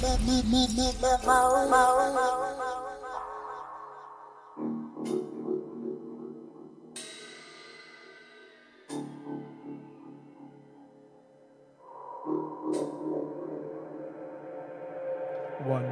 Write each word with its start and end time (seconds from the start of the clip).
One 0.00 0.18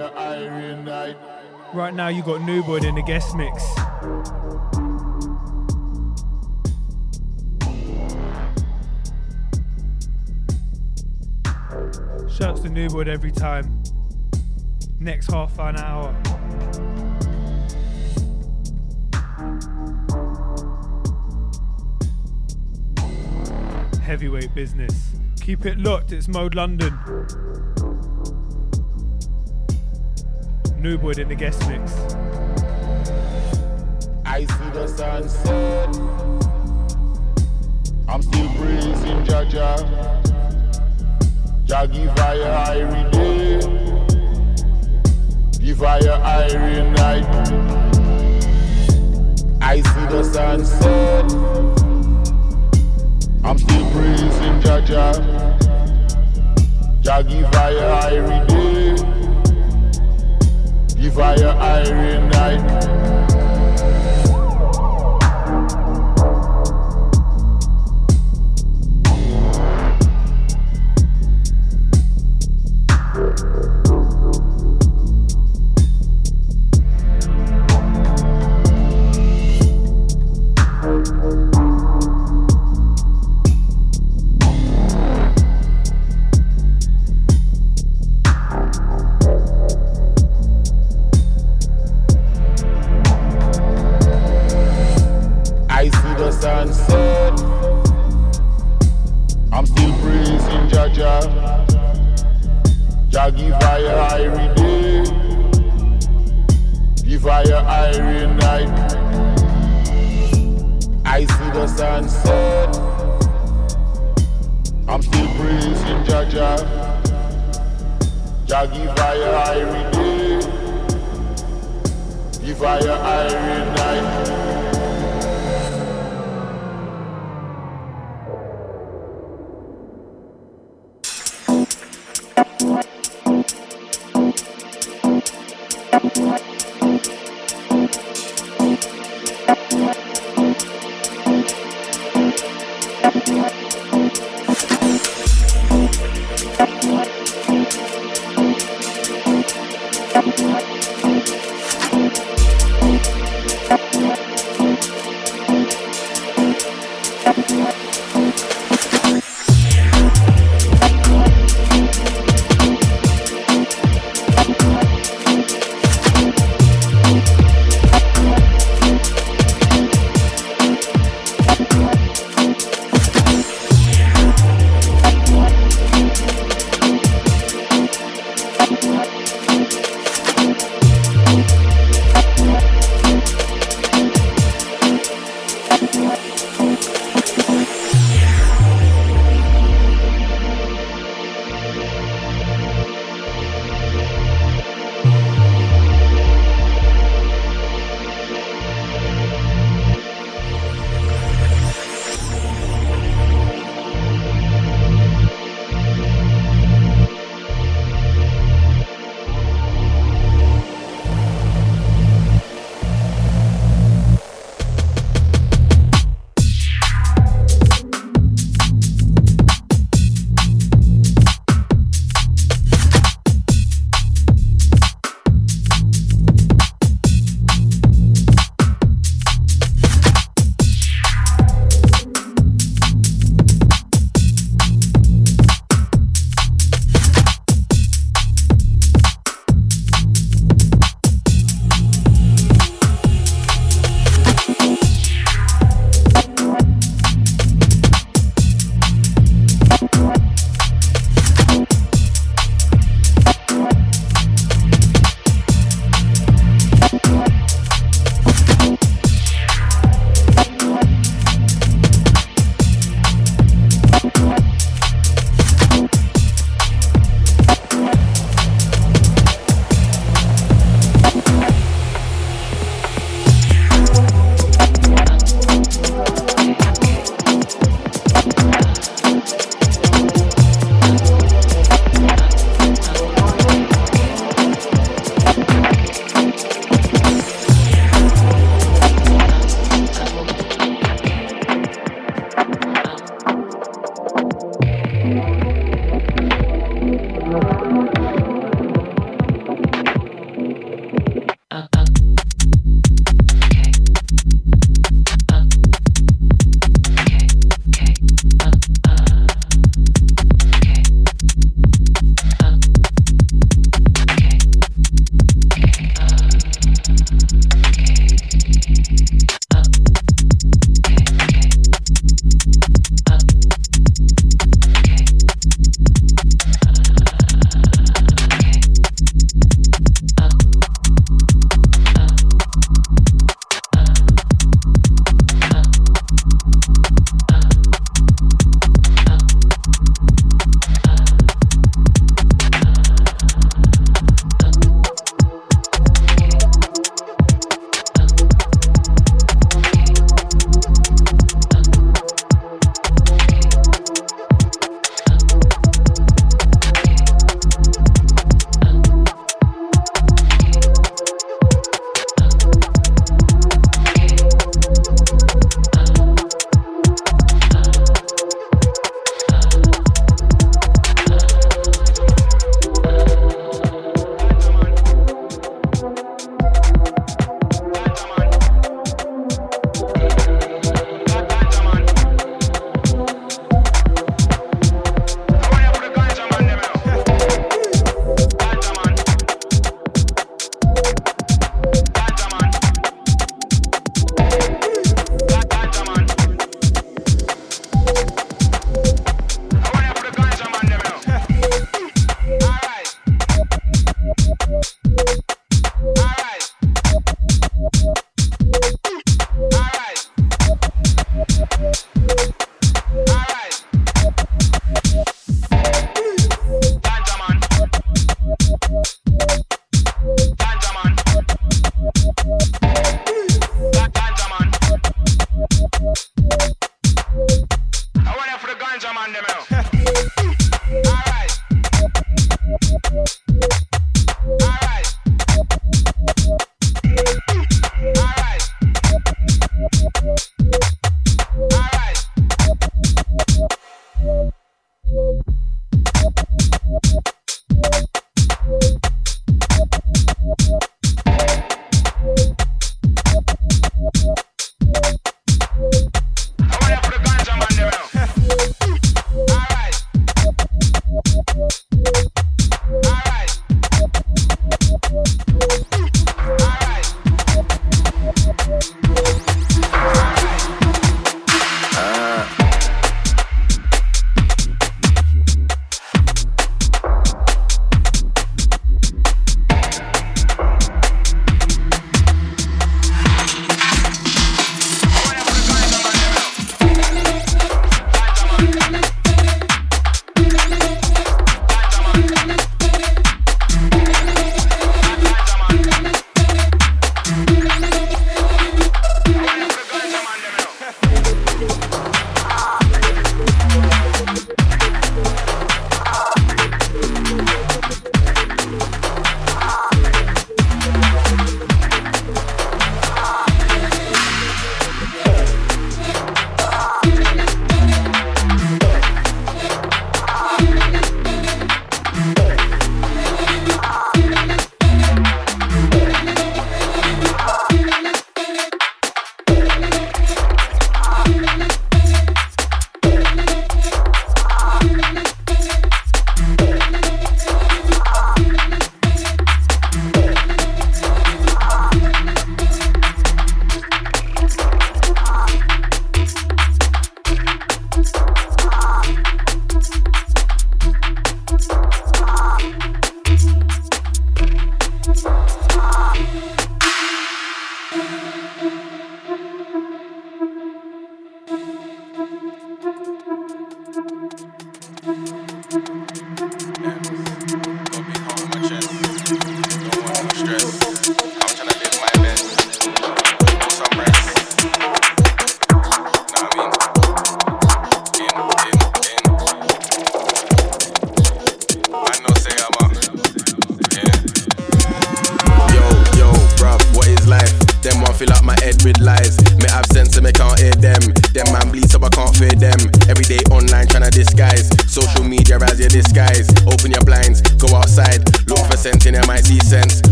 now 1.95 2.09
you 2.09 2.21
got 2.21 2.43
New 2.43 2.61
Boy 2.61 2.77
in 2.77 2.93
the 2.93 3.01
guest 3.01 3.35
mix. 3.35 3.63
Shouts 12.37 12.61
to 12.61 12.69
New 12.69 12.89
Boy 12.89 13.01
every 13.01 13.31
time. 13.31 13.81
Next 14.99 15.31
half 15.31 15.57
an 15.57 15.77
hour. 15.77 16.13
Heavyweight 24.03 24.53
business. 24.53 25.15
Keep 25.41 25.65
it 25.65 25.79
locked, 25.79 26.11
it's 26.11 26.27
Mode 26.27 26.53
London. 26.53 26.93
New 30.81 30.97
Boy 30.97 31.11
in 31.11 31.27
the 31.27 31.35
guest 31.35 31.59
mix. 31.67 31.93
I 34.25 34.45
see 34.45 34.69
the 34.71 34.87
sunset. 34.87 35.89
I'm 38.07 38.21
still 38.21 38.47
praising 38.55 39.25
Jaja. 39.25 39.75
Jah 41.65 41.85
give 41.85 42.15
fire 42.15 42.81
every 42.81 43.11
day. 43.11 43.59
Give 45.59 45.77
fire 45.77 46.11
iron 46.23 46.93
night. 46.93 47.25
I 49.61 49.81
see 49.81 50.05
the 50.15 50.23
sunset. 50.23 51.25
I'm 53.43 53.57
still 53.57 53.91
praising 53.91 54.61
Jaja. 54.63 55.11
Jah 57.01 57.21
give 57.23 57.51
fire 57.51 58.13
every 58.13 58.47
day. 58.47 58.68
Give 60.99 61.13
fire 61.13 61.47
iron 61.47 62.27
night. 62.27 63.18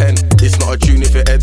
pen. 0.00 0.14
It's 0.40 0.58
not 0.58 0.74
a 0.74 0.78
tune 0.78 1.02
if 1.02 1.14
it 1.14 1.28
ends. 1.28 1.39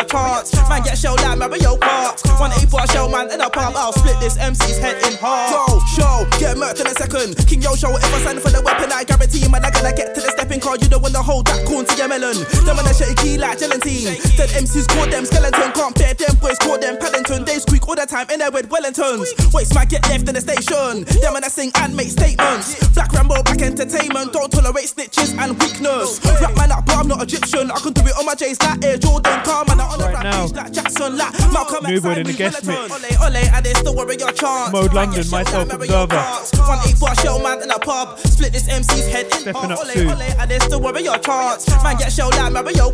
Your 0.00 0.08
chance. 0.08 0.52
Man, 0.68 0.82
get 0.82 0.96
shelled 0.96 1.20
like 1.20 1.38
Mario 1.38 1.76
Kart. 1.76 2.40
One 2.40 2.52
eight 2.52 2.70
bar 2.70 2.86
shell 2.88 3.08
man 3.08 3.30
in 3.32 3.40
a 3.40 3.50
pub. 3.50 3.74
I'll 3.76 3.92
split 3.92 4.18
this 4.20 4.36
MC's 4.38 4.78
head 4.78 4.96
in 5.04 5.18
half. 5.18 5.50
Yo, 5.50 5.80
show, 5.96 6.26
get 6.38 6.56
murked 6.56 6.80
in 6.80 6.86
a 6.86 6.94
second. 6.94 7.36
King 7.46 7.62
Yo 7.62 7.74
show, 7.74 7.94
if 7.96 8.04
I 8.04 8.20
stand 8.20 8.40
for 8.40 8.50
the 8.50 8.62
weapon, 8.62 8.90
I 8.92 9.04
guarantee 9.04 9.38
you, 9.38 9.50
man, 9.50 9.64
I 9.64 9.70
gotta 9.70 9.94
get 9.94 10.14
to 10.14 10.20
the 10.20 10.30
car. 10.60 10.76
You 10.80 10.88
don't 10.88 11.02
want 11.02 11.14
to 11.14 11.22
hold 11.22 11.46
that 11.48 11.66
corn 11.66 11.84
to 11.86 11.94
your 11.96 12.08
melon. 12.08 12.36
Them 12.64 12.78
on 12.78 12.84
the 12.84 12.94
shitty 12.94 13.16
key 13.18 13.38
like 13.38 13.58
gelatine. 13.58 14.14
Said 14.36 14.50
MCs 14.54 14.86
call 14.88 15.06
them 15.08 15.24
skeleton. 15.24 15.72
Can't 15.72 15.94
bear 15.96 16.14
them 16.14 16.36
boys, 16.40 16.58
call 16.58 16.78
them 16.78 16.96
Paddington. 16.98 17.44
They 17.44 17.58
squeak 17.58 17.86
all 17.88 17.96
the 17.96 18.06
time 18.06 18.28
in 18.30 18.38
there 18.40 18.50
with 18.50 18.68
Wellingtons. 18.68 19.32
Waste 19.52 19.74
man 19.74 19.88
get 19.88 20.02
left 20.08 20.28
in 20.28 20.34
the 20.36 20.40
station. 20.40 21.04
Them 21.20 21.36
and 21.36 21.44
I 21.44 21.48
sing 21.48 21.72
and 21.80 21.96
make 21.96 22.08
statements. 22.12 22.76
Black 22.94 23.12
Rambo, 23.12 23.42
black 23.42 23.60
entertainment. 23.62 24.32
Don't 24.32 24.50
tolerate 24.52 24.86
snitches 24.92 25.32
and 25.38 25.58
weakness. 25.58 26.20
Rap 26.40 26.54
man 26.56 26.72
up, 26.72 26.86
but 26.86 26.96
I'm 26.96 27.08
not 27.08 27.22
Egyptian. 27.22 27.70
I 27.70 27.78
can 27.80 27.92
do 27.92 28.02
it 28.06 28.14
on 28.18 28.26
my 28.26 28.34
J's 28.34 28.60
like 28.62 28.84
Air 28.84 28.98
Jordan. 28.98 29.40
Car 29.44 29.64
man, 29.66 29.80
on 29.80 29.98
the 29.98 30.04
Right 30.04 30.14
rap 30.14 30.24
now. 30.24 30.46
like 30.46 30.72
Jackson, 30.72 31.16
like 31.16 31.32
Malcolm 31.52 31.84
New 31.86 31.96
X 31.96 32.02
Boy 32.04 32.10
and 32.10 32.18
in 32.20 32.26
the 32.26 32.32
guest 32.32 32.64
mix. 32.66 32.90
Ole, 32.92 33.26
ole, 33.26 33.36
and 33.36 33.64
they 33.64 33.72
still 33.74 33.94
worry 33.96 34.16
your 34.18 34.32
chance. 34.32 34.72
Mode 34.72 34.92
London, 34.92 35.24
myself, 35.30 35.50
shelled 35.50 35.68
like 35.68 35.78
Mario 35.78 36.02
Observer. 36.04 36.68
One 36.68 36.78
eight 36.88 37.00
bar 37.00 37.14
shell 37.16 37.38
man 37.42 37.62
in 37.62 37.70
a 37.70 37.78
pub. 37.78 38.18
Split 38.18 38.52
this 38.52 38.68
MC's 38.68 39.08
head 39.08 39.26
in 39.26 39.32
Stepping 39.50 39.70
up 39.72 39.78
ole, 39.80 39.86
they 40.50 40.58
still 40.66 40.82
worry 40.82 41.06
your 41.06 41.18
chance. 41.22 41.70
Man, 41.86 41.96
get 41.96 42.10
shelled 42.10 42.34
like 42.34 42.52
Mario. 42.52 42.90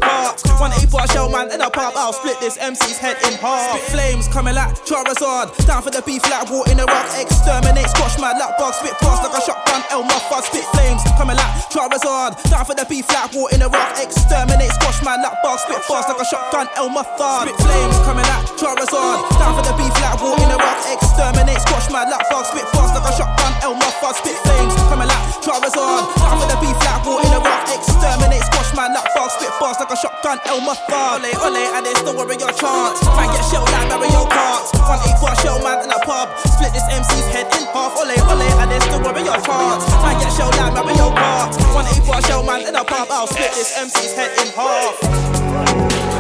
One 0.61 0.73
eight 0.77 0.93
bar 0.93 1.09
shell 1.09 1.33
man 1.33 1.49
in 1.49 1.65
a 1.65 1.71
pub. 1.73 1.97
I'll 1.97 2.13
split 2.13 2.39
this 2.39 2.61
MC's 2.61 3.01
head 3.01 3.17
in 3.25 3.33
half. 3.41 3.81
Flames 3.89 4.29
coming 4.29 4.55
like 4.55 4.77
Charizard. 4.85 5.57
Down 5.65 5.81
for 5.81 5.91
the 5.91 6.05
beef 6.05 6.21
like 6.29 6.51
war 6.53 6.69
in 6.69 6.77
the 6.77 6.85
rock. 6.85 7.09
Exterminate, 7.17 7.89
squash 7.89 8.21
my 8.21 8.37
lap 8.37 8.61
bug. 8.61 8.75
Spit 8.77 8.93
fast 9.01 9.25
like 9.25 9.33
a 9.33 9.41
shotgun. 9.41 9.83
Elmer 9.89 10.21
Fudd. 10.29 10.45
Spit 10.45 10.69
flames 10.77 11.01
coming 11.17 11.37
like 11.37 11.53
Charizard. 11.73 12.37
Down 12.53 12.65
for 12.69 12.77
the 12.77 12.85
beef 12.85 13.09
like 13.09 13.33
war 13.33 13.49
in 13.53 13.65
the 13.65 13.69
rock. 13.73 13.97
Exterminate, 13.97 14.73
squash 14.77 15.01
my 15.01 15.17
lap 15.17 15.41
bug. 15.41 15.59
Spit 15.59 15.81
fast 15.89 16.13
like 16.13 16.21
a 16.21 16.27
shotgun. 16.29 16.69
Elmer 16.77 17.09
Fudd. 17.17 17.49
Spit 17.49 17.57
flames 17.65 17.97
coming 18.05 18.29
like 18.29 18.45
Charizard. 18.61 19.25
Down 19.41 19.57
for 19.57 19.65
the 19.65 19.75
beef 19.81 19.97
like 20.05 20.21
war 20.21 20.37
in 20.37 20.49
the 20.53 20.61
rock. 20.61 20.77
Exterminate, 20.93 21.61
squash 21.65 21.89
my 21.89 22.05
lap 22.05 22.29
bug. 22.29 22.45
Spit 22.45 22.69
fast 22.77 22.93
like 22.93 23.09
a 23.09 23.13
shotgun. 23.17 23.53
Elmer 23.65 23.93
Fudd. 24.05 24.21
Spit 24.21 24.37
flames 24.45 24.77
coming 24.93 25.09
like 25.09 25.26
Charizard. 25.47 26.11
Down 26.19 26.43
for 26.43 26.49
the 26.51 26.59
beef 26.59 26.75
like 26.83 27.07
war 27.07 27.23
in 27.23 27.31
the 27.31 27.39
rock. 27.39 27.71
Exterminate, 27.71 28.43
squash 28.51 28.75
my 28.75 28.91
lap 28.91 29.07
bug. 29.15 29.31
Spit 29.31 29.55
fast 29.63 29.79
like 29.79 29.95
a 29.95 29.97
shotgun. 29.97 30.43
Elmer 30.43 30.75
Fudd. 30.91 31.23
Ole, 31.23 31.31
ole, 31.47 31.63
and 31.71 31.87
they 31.87 31.95
still 31.95 32.19
worry 32.19 32.35
your 32.35 32.51
chance. 32.51 32.99
Man 33.15 33.31
get 33.31 33.47
shelled 33.47 33.71
like 33.71 33.87
Mario 33.87 34.27
Kart. 34.27 34.67
One 34.91 34.99
eight 35.07 35.15
bar 35.23 35.39
shell 35.39 35.63
man 35.63 35.87
in 35.87 35.91
a 35.95 35.99
pub. 36.03 36.35
Split 36.51 36.75
this 36.75 36.83
MC's 36.91 37.31
head 37.31 37.47
in 37.55 37.63
half. 37.71 37.95
Ole, 37.95 38.19
ole, 38.27 38.49
and 38.59 38.71
they 38.75 38.81
still 38.83 38.99
worry 38.99 39.23
your 39.23 39.39
chance. 39.47 39.87
Man 40.03 40.19
get 40.19 40.35
shelled 40.35 40.59
like 40.59 40.75
Mario 40.75 41.15
Kart. 41.15 41.55
One 41.71 41.87
eight 41.95 42.03
bar 42.03 42.19
shell 42.27 42.43
man 42.43 42.67
in 42.67 42.75
a 42.75 42.83
pub. 42.83 43.07
I'll 43.15 43.31
split 43.31 43.55
this 43.55 43.71
MC's 43.79 44.19
head 44.19 44.35
in 44.43 44.51
half. 44.51 46.16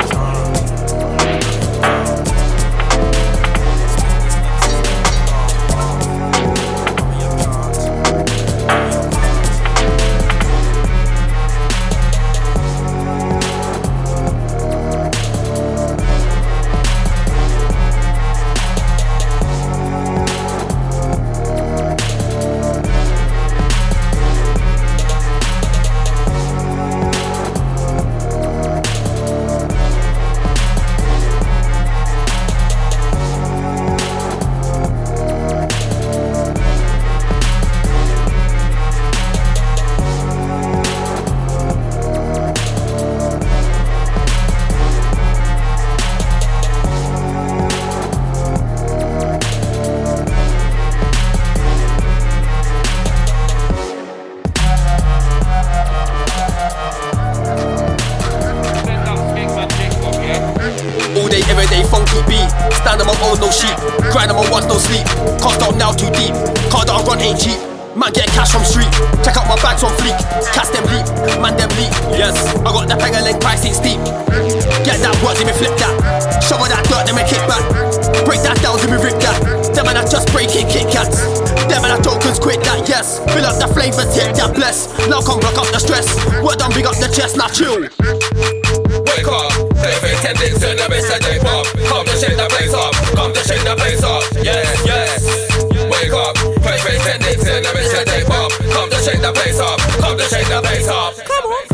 Shake 99.07 99.21
the 99.21 99.33
place 99.33 99.61
up, 99.61 99.79
come 100.01 100.19
to 100.19 100.25
shake 100.25 100.49
the 100.49 100.61
place 100.62 100.88
up. 100.88 101.14
Come 101.25 101.45
on. 101.47 101.66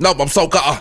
No, 0.00 0.12
I'm 0.12 0.28
so 0.28 0.46
gutter. 0.46 0.80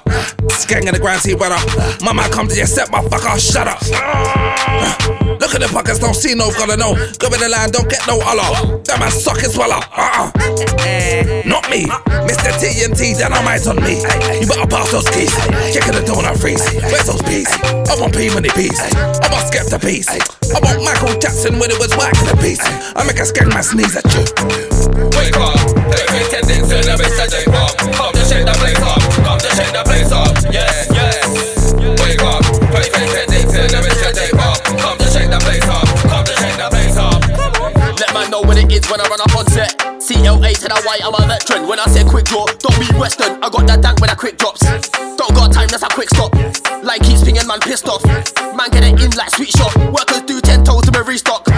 Skang 0.52 0.88
in 0.88 0.94
the 0.94 1.00
ground, 1.00 1.20
see 1.22 1.34
weather. 1.34 1.58
Mama, 2.02 2.30
come 2.32 2.48
to 2.48 2.56
your 2.56 2.66
set, 2.66 2.88
motherfucker, 2.88 3.38
shut 3.38 3.68
up. 3.68 5.29
Look 5.50 5.66
at 5.66 5.66
the 5.66 5.74
pockets, 5.74 5.98
don't 5.98 6.14
see 6.14 6.38
no 6.38 6.54
gotta 6.54 6.78
know. 6.78 6.94
Go 7.18 7.26
in 7.34 7.42
the 7.42 7.50
line, 7.50 7.74
don't 7.74 7.90
get 7.90 8.06
no 8.06 8.22
holler. 8.22 8.86
That 8.86 9.02
man 9.02 9.10
suck 9.10 9.42
his 9.42 9.58
swallow. 9.58 9.82
Uh-uh. 9.82 10.30
Not 11.42 11.66
me. 11.74 11.90
Mr. 12.30 12.54
TNT, 12.54 13.18
dynamite 13.18 13.66
on 13.66 13.82
me. 13.82 13.98
You 14.38 14.46
better 14.46 14.70
pass 14.70 14.94
those 14.94 15.10
keys. 15.10 15.34
Checking 15.74 15.98
the 15.98 16.06
donut 16.06 16.38
freeze. 16.38 16.62
Where's 16.94 17.10
those 17.10 17.26
peas? 17.26 17.50
I 17.66 17.98
want 17.98 18.14
P 18.14 18.30
money 18.30 18.54
peas. 18.54 18.78
I 18.78 19.26
want 19.34 19.50
Skepta 19.50 19.82
piece. 19.82 20.06
I 20.54 20.62
want 20.62 20.86
Michael 20.86 21.18
Jackson 21.18 21.58
when 21.58 21.74
it 21.74 21.82
was 21.82 21.98
whacking 21.98 22.30
the 22.30 22.38
piece. 22.38 22.62
I 22.94 23.02
make 23.10 23.18
a 23.18 23.26
skang 23.26 23.50
my 23.50 23.66
sneeze 23.66 23.98
at 23.98 24.06
you. 24.14 24.30
Wake 25.18 25.34
up, 25.34 25.58
play 25.90 26.06
for 26.14 26.22
attendance 26.30 26.70
and 26.70 26.86
the 26.86 26.94
best 26.94 27.18
of 27.18 27.30
day 27.34 27.50
pop. 27.50 27.74
Come 27.90 28.14
to 28.14 28.22
shake 28.22 28.46
the 28.46 28.54
place 28.54 28.86
up, 28.86 29.02
come 29.26 29.42
to 29.42 29.50
shake 29.58 29.74
the 29.74 29.82
place 29.82 30.14
up. 30.14 30.30
Yes, 30.54 30.88
Know 38.30 38.42
what 38.42 38.58
it 38.60 38.72
is 38.72 38.86
when 38.92 39.02
I 39.02 39.08
run 39.10 39.20
up 39.22 39.36
on 39.36 39.48
set. 39.48 39.74
CLA 39.98 40.54
to 40.54 40.68
the 40.70 40.82
white, 40.86 41.02
I'm 41.04 41.18
a 41.18 41.26
veteran. 41.26 41.68
When 41.68 41.80
I 41.80 41.86
say 41.86 42.04
quick 42.04 42.26
draw, 42.26 42.46
don't 42.46 42.78
be 42.78 42.86
Western. 42.94 43.42
I 43.42 43.50
got 43.50 43.65
that 43.65 43.82
dank 43.82 44.00
when 44.02 44.12
a 44.12 44.15
quick 44.15 44.38
drops. 44.38 44.62
Don't 45.18 45.34
got 45.34 45.52
time, 45.52 45.68
that's 45.68 45.82
a 45.82 45.89
quick 45.89 46.10
stop. 46.10 46.36
Like 46.84 47.02
keeps 47.02 47.24
pinging, 47.24 47.48
man 47.48 47.60
pissed 47.60 47.89
off. 47.89 48.06
Man 48.06 48.70
get 48.70 48.84
it 48.86 49.02
in 49.02 49.10
like 49.18 49.32
sweet 49.32 49.50
shop. 49.50 49.76
Workers 49.89 50.22
do 50.30 50.39
ten 50.42 50.63
toes 50.63 50.84
to 50.84 50.92
me 50.92 51.00
restock. 51.08 51.49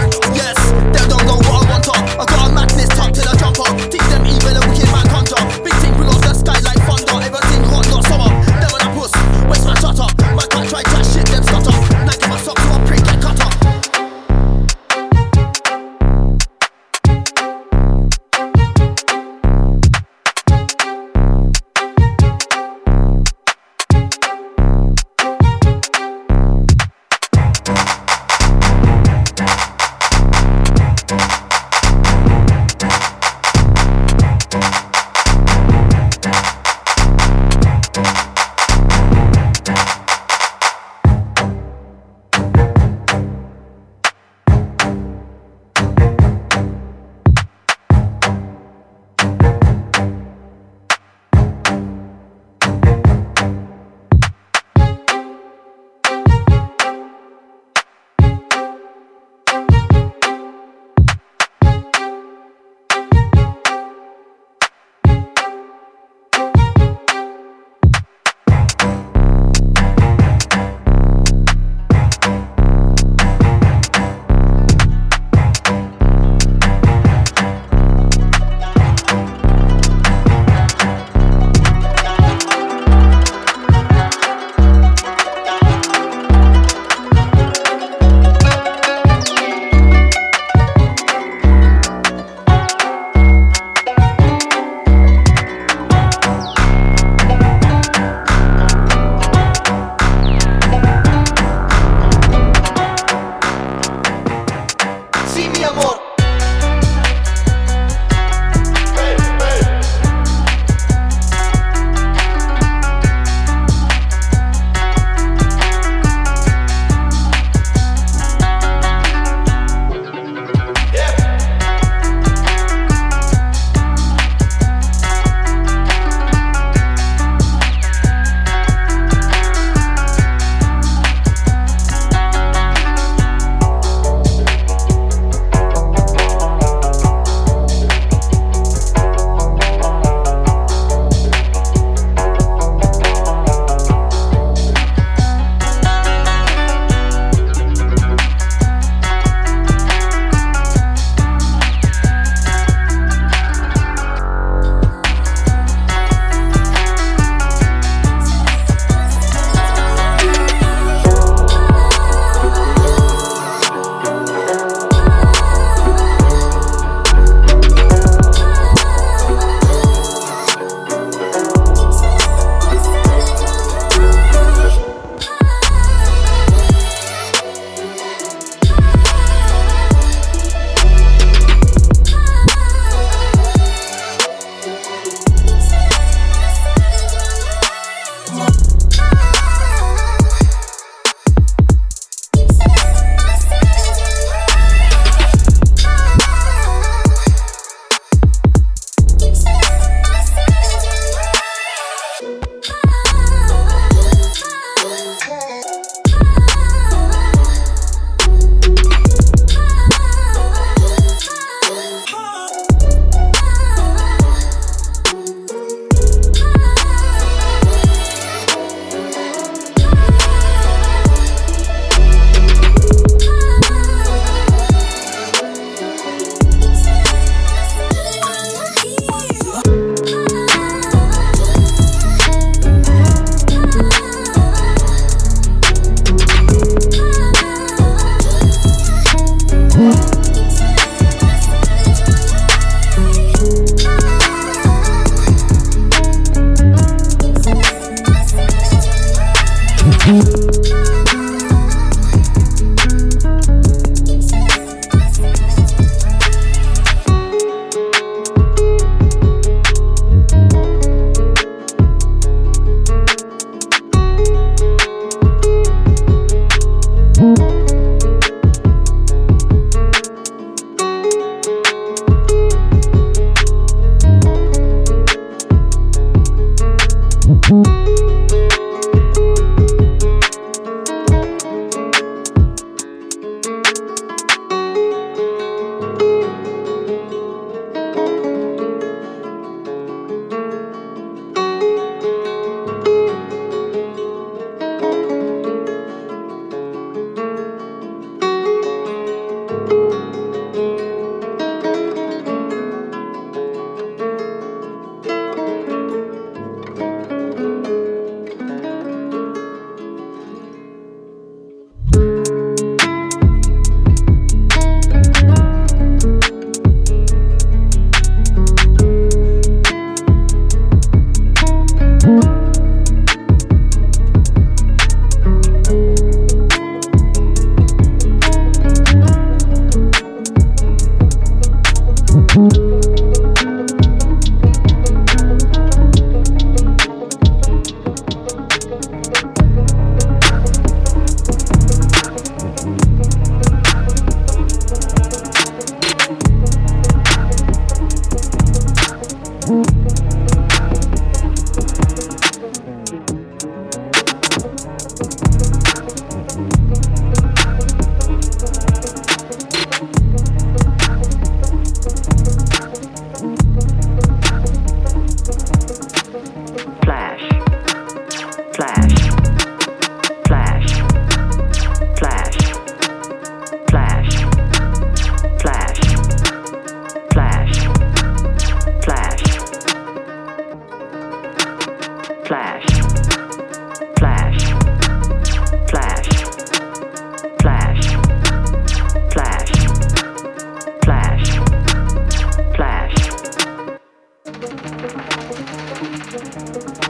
Thank 394.82 394.96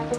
you. 0.02 0.12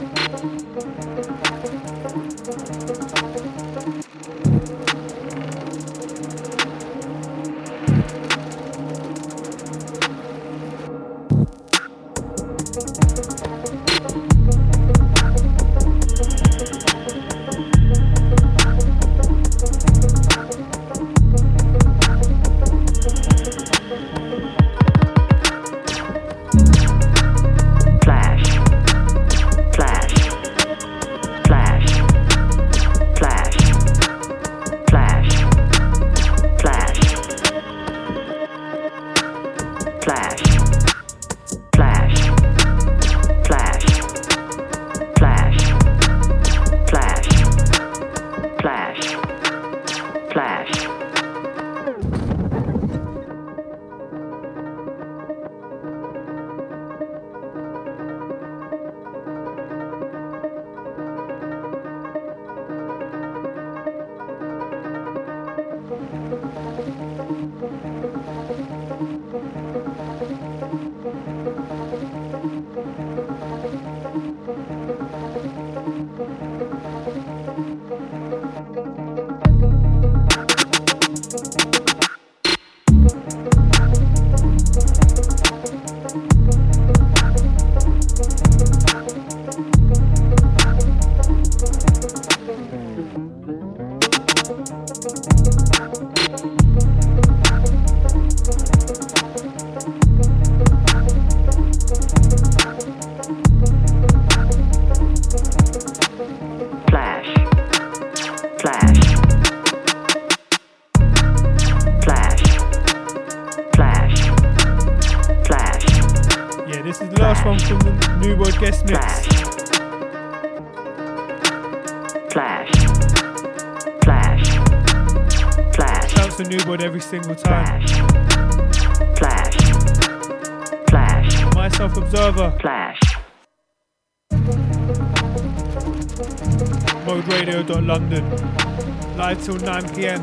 Till 139.43 139.55
9 139.55 139.93
pm. 139.93 140.21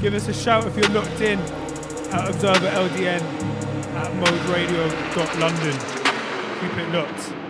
Give 0.00 0.14
us 0.14 0.28
a 0.28 0.32
shout 0.32 0.66
if 0.66 0.76
you're 0.76 0.88
locked 0.88 1.20
in 1.20 1.38
at 1.38 2.30
Observer 2.30 2.70
LDN 2.70 3.20
at 3.20 4.10
moderadio.london. 4.12 5.78
Keep 6.60 6.78
it 6.78 6.88
locked. 6.94 7.43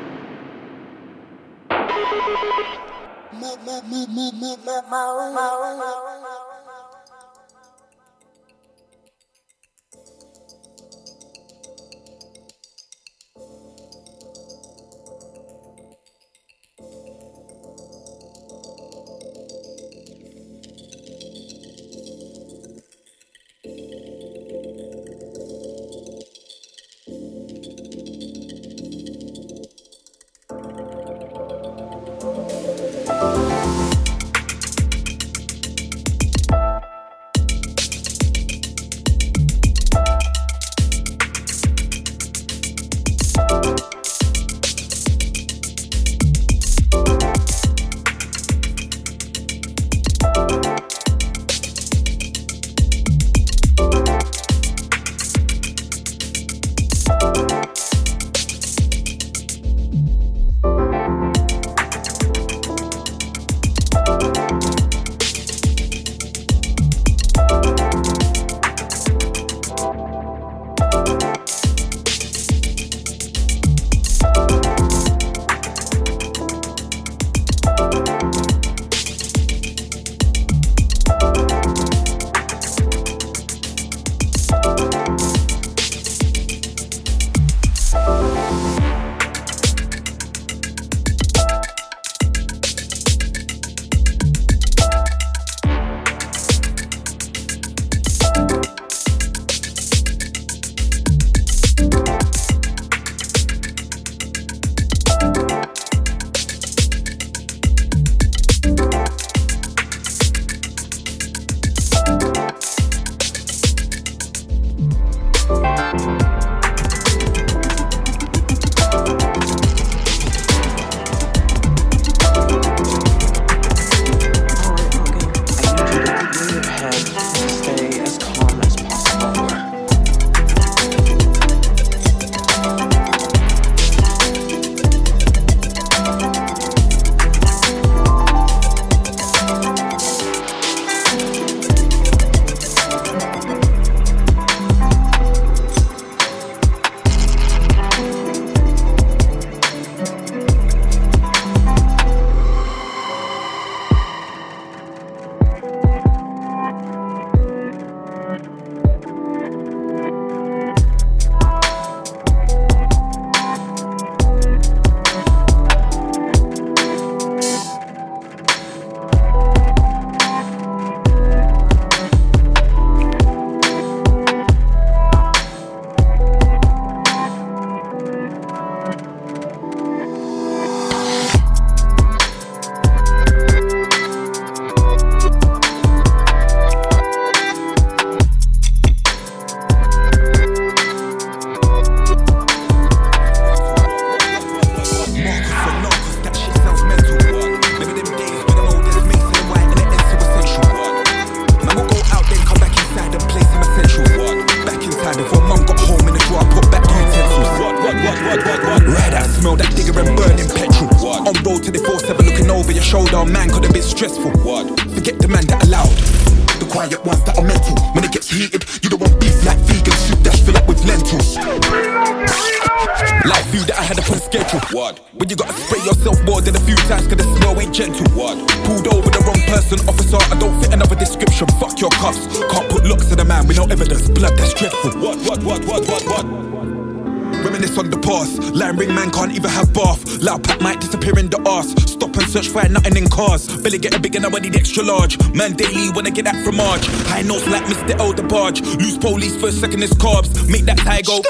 Extra 244.74 244.82
large. 244.92 245.18
Man, 245.34 245.52
daily 245.54 245.90
when 245.90 246.06
I 246.06 246.10
get 246.10 246.24
that 246.24 246.44
from 246.44 246.56
March. 246.56 246.86
High 247.06 247.22
notes 247.22 247.46
like 247.46 247.62
Mr. 247.64 247.96
Elder 248.00 248.26
Barge. 248.26 248.60
Loose 248.60 248.98
police 248.98 249.36
first, 249.40 249.60
second 249.60 249.82
is 249.82 249.92
carbs. 249.92 250.50
Make 250.50 250.64
that 250.64 250.78
tie 250.78 251.02
go. 251.02 251.22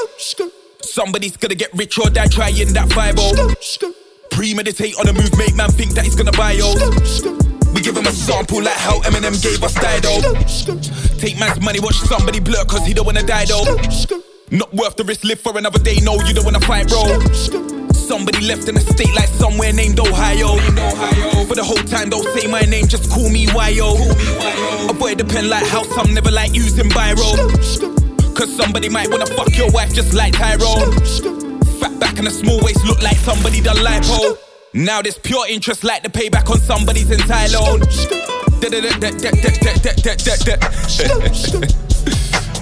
Somebody's 0.81 1.37
gonna 1.37 1.55
get 1.55 1.71
rich 1.75 1.99
or 1.99 2.09
die 2.09 2.29
trying 2.29 2.73
that 2.73 2.91
5 2.93 3.17
Premeditate 4.31 4.99
on 4.99 5.07
the 5.07 5.13
move, 5.13 5.37
make 5.37 5.55
man 5.55 5.71
think 5.71 5.93
that 5.93 6.05
he's 6.05 6.15
gonna 6.15 6.33
buy 6.33 6.53
yo. 6.53 6.73
We 7.75 7.83
give 7.83 7.97
him 7.97 8.07
a 8.07 8.13
sample 8.13 8.63
like 8.63 8.79
how 8.79 9.01
Eminem 9.03 9.37
gave 9.43 9.63
us 9.63 9.75
Dido. 9.75 10.23
Take 11.19 11.39
man's 11.39 11.61
money, 11.61 11.81
watch 11.81 11.97
somebody 11.97 12.41
blur 12.41 12.65
cause 12.65 12.87
he 12.87 12.95
don't 12.95 13.05
wanna 13.05 13.23
die 13.23 13.45
though. 13.45 13.65
Not 14.51 14.73
worth 14.73 14.97
the 14.97 15.05
risk, 15.05 15.25
live 15.25 15.41
for 15.41 15.57
another 15.59 15.79
day, 15.79 15.97
no, 16.03 16.15
you 16.25 16.33
don't 16.33 16.45
wanna 16.45 16.61
fight, 16.61 16.89
bro. 16.89 17.64
Somebody 18.15 18.47
left 18.47 18.69
in 18.69 18.77
a 18.77 18.81
state 18.81 19.13
like 19.17 19.27
somewhere 19.27 19.73
named 19.73 19.99
Ohio. 19.99 20.57
For 21.49 21.57
the 21.57 21.65
whole 21.65 21.83
time, 21.83 22.11
don't 22.11 22.23
say 22.39 22.47
my 22.47 22.61
name, 22.61 22.87
just 22.87 23.11
call 23.11 23.29
me 23.29 23.47
YO. 23.47 23.91
Avoid 24.89 25.19
the 25.19 25.25
pen 25.29 25.51
like 25.51 25.67
how 25.67 25.83
some 25.83 26.15
never 26.15 26.31
like 26.31 26.55
using 26.55 26.89
biro. 26.91 27.35
Cause 28.37 28.55
somebody 28.57 28.89
might 28.89 29.11
wanna 29.11 29.27
fuck 29.27 29.57
your 29.57 29.69
wife 29.73 29.93
just 29.93 30.15
like 30.15 30.33
Tyrone. 30.35 30.95
Fat 31.81 31.99
back 31.99 32.17
and 32.21 32.29
a 32.29 32.31
small 32.31 32.61
waist 32.63 32.85
look 32.85 33.03
like 33.03 33.17
somebody 33.17 33.61
done 33.61 33.79
lipo. 33.79 34.39
Now 34.73 35.03
there's 35.03 35.19
pure 35.19 35.49
interest 35.49 35.83
like 35.83 36.05
the 36.05 36.09
payback 36.09 36.49
on 36.49 36.61
somebody's 36.61 37.11
entire 37.11 37.49
loan. 37.49 37.81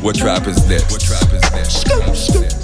What 0.01 0.17
trap 0.17 0.47
is 0.47 0.67
this? 0.67 0.91
What 0.91 1.03
trap 1.03 1.31
is 1.31 1.43
this? 1.53 2.62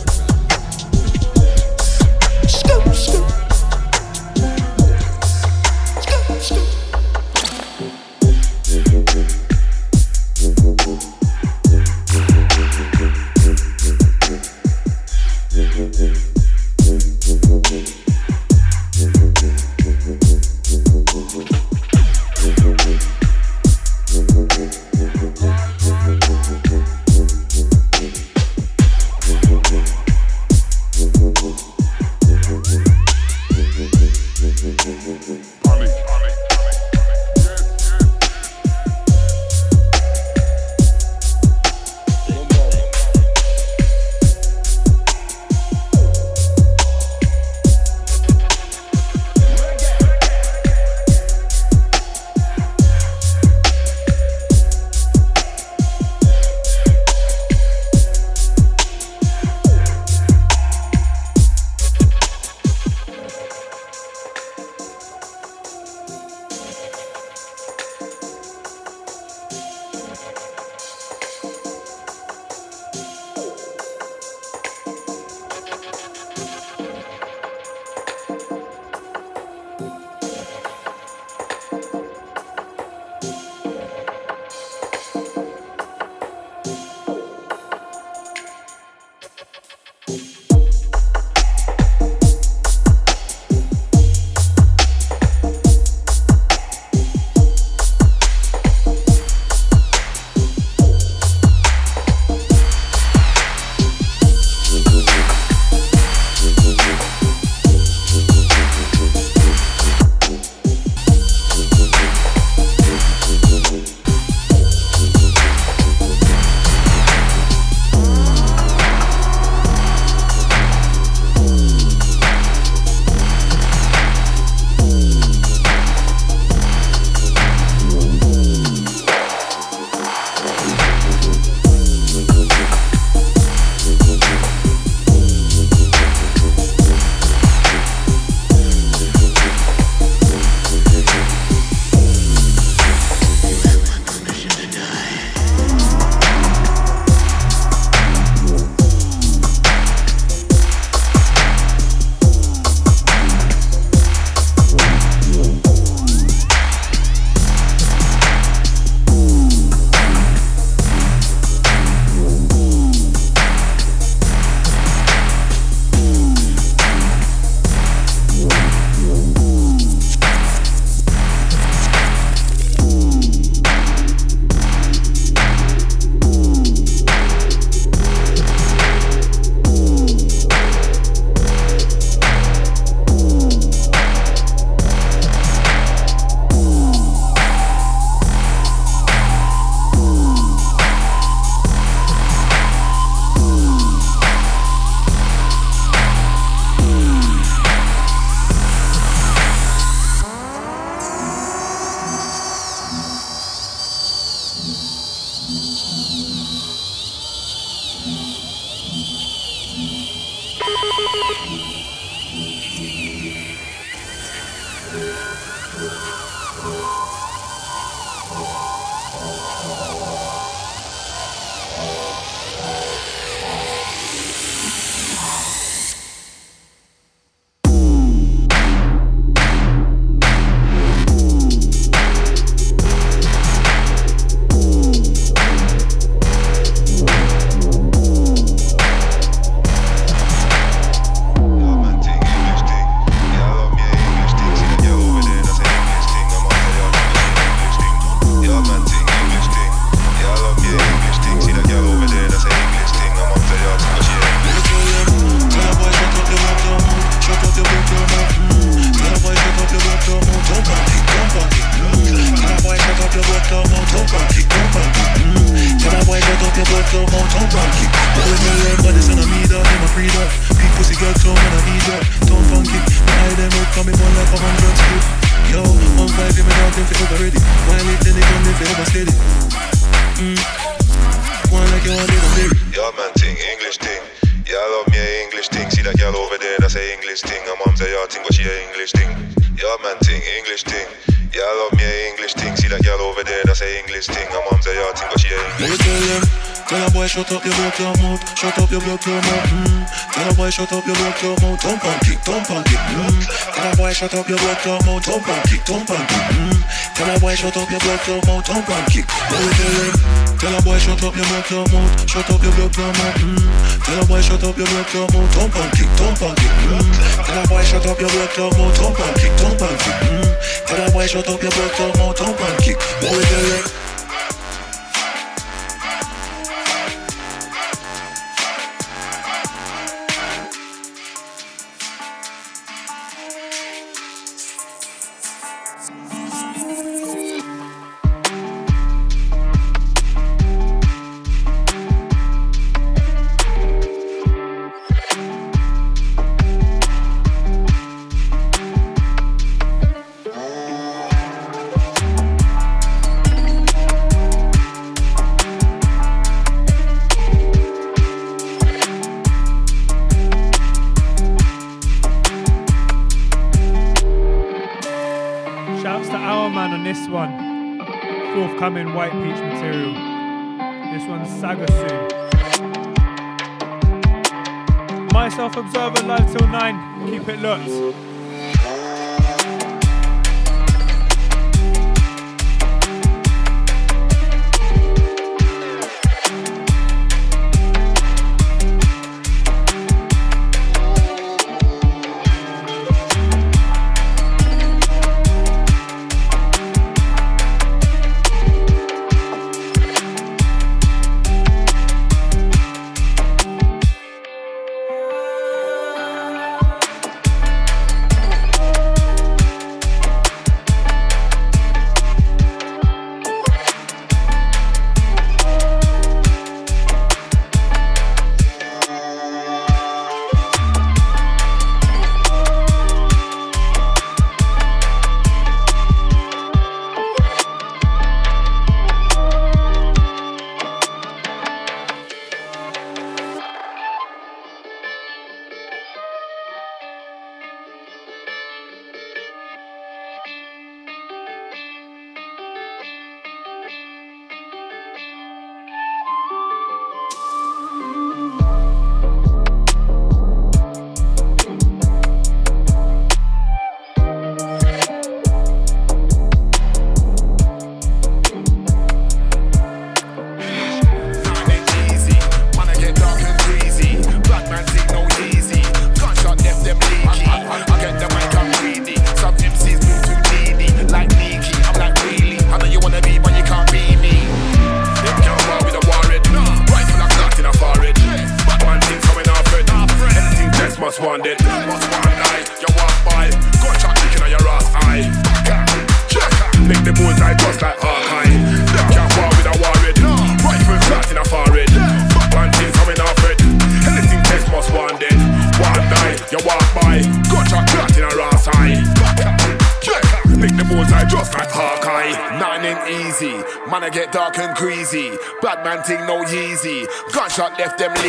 Shut 303.99 304.15
up, 304.15 304.29
you 304.29 304.37
broke 304.39 304.65
your 304.65 304.79
mouth. 304.87 305.03
Dump 305.03 305.27
and 305.27 305.43
kick, 305.51 305.65
dump 305.67 305.91
and 305.91 306.07
kick. 306.07 306.23
Mm. 306.39 306.95
Tell 306.95 307.11
a 307.11 307.19
boy 307.19 307.35
shut 307.35 307.57
up, 307.57 307.67
you 307.67 307.79
broke 307.83 308.07
your 308.07 308.23
mouth. 308.31 308.47
Dump 308.47 308.71
and 308.71 308.87
kick. 308.87 309.07
Me 309.11 309.43
tell 309.59 309.75
them, 309.75 310.39
tell 310.39 310.55
a 310.55 310.63
boy 310.63 310.79
shut 310.79 311.03
up, 311.03 311.17
you 311.19 311.27
broke 311.27 311.51
your 311.51 311.67
mouth. 311.67 312.07
Shut 312.07 312.31
up, 312.31 312.39
you 312.39 312.53
broke 312.55 312.77
your 312.79 312.93
mouth. 312.95 313.19
Mm. 313.19 313.83
Tell 313.83 313.99
a 313.99 314.07
boy 314.07 314.21
shut 314.23 314.45
up, 314.45 314.55
you 314.55 314.67
broke 314.71 314.95
your 314.95 315.09
mouth. 315.11 315.35
Dump 315.35 315.57
and 315.59 315.73
kick, 315.75 315.91
dump 315.99 316.23
and 316.23 316.37
kick. 316.39 316.55
Mm. 316.63 317.27
Tell 317.27 317.43
a 317.43 317.49
boy 317.51 317.63
shut 317.67 317.87
up, 317.91 317.99
you 317.99 318.07
broke 318.07 318.37
your 318.39 318.51
mouth. 318.55 318.77
Dump 318.79 319.01
and 319.03 319.17
kick, 319.19 319.35
dump 319.35 319.63
and 319.67 319.79
kick. 319.83 319.99
Mm. 320.07 320.31
Tell 320.69 320.79
a 320.79 320.91
boy 320.95 321.07
shut 321.11 321.29
up, 321.29 321.43
your 321.43 321.91
mouth. 321.99 322.17
Dump 322.17 322.39
and 322.39 322.59
kick. 322.63 322.79
Me 323.03 323.09
tell 323.11 323.47
them. 323.51 323.88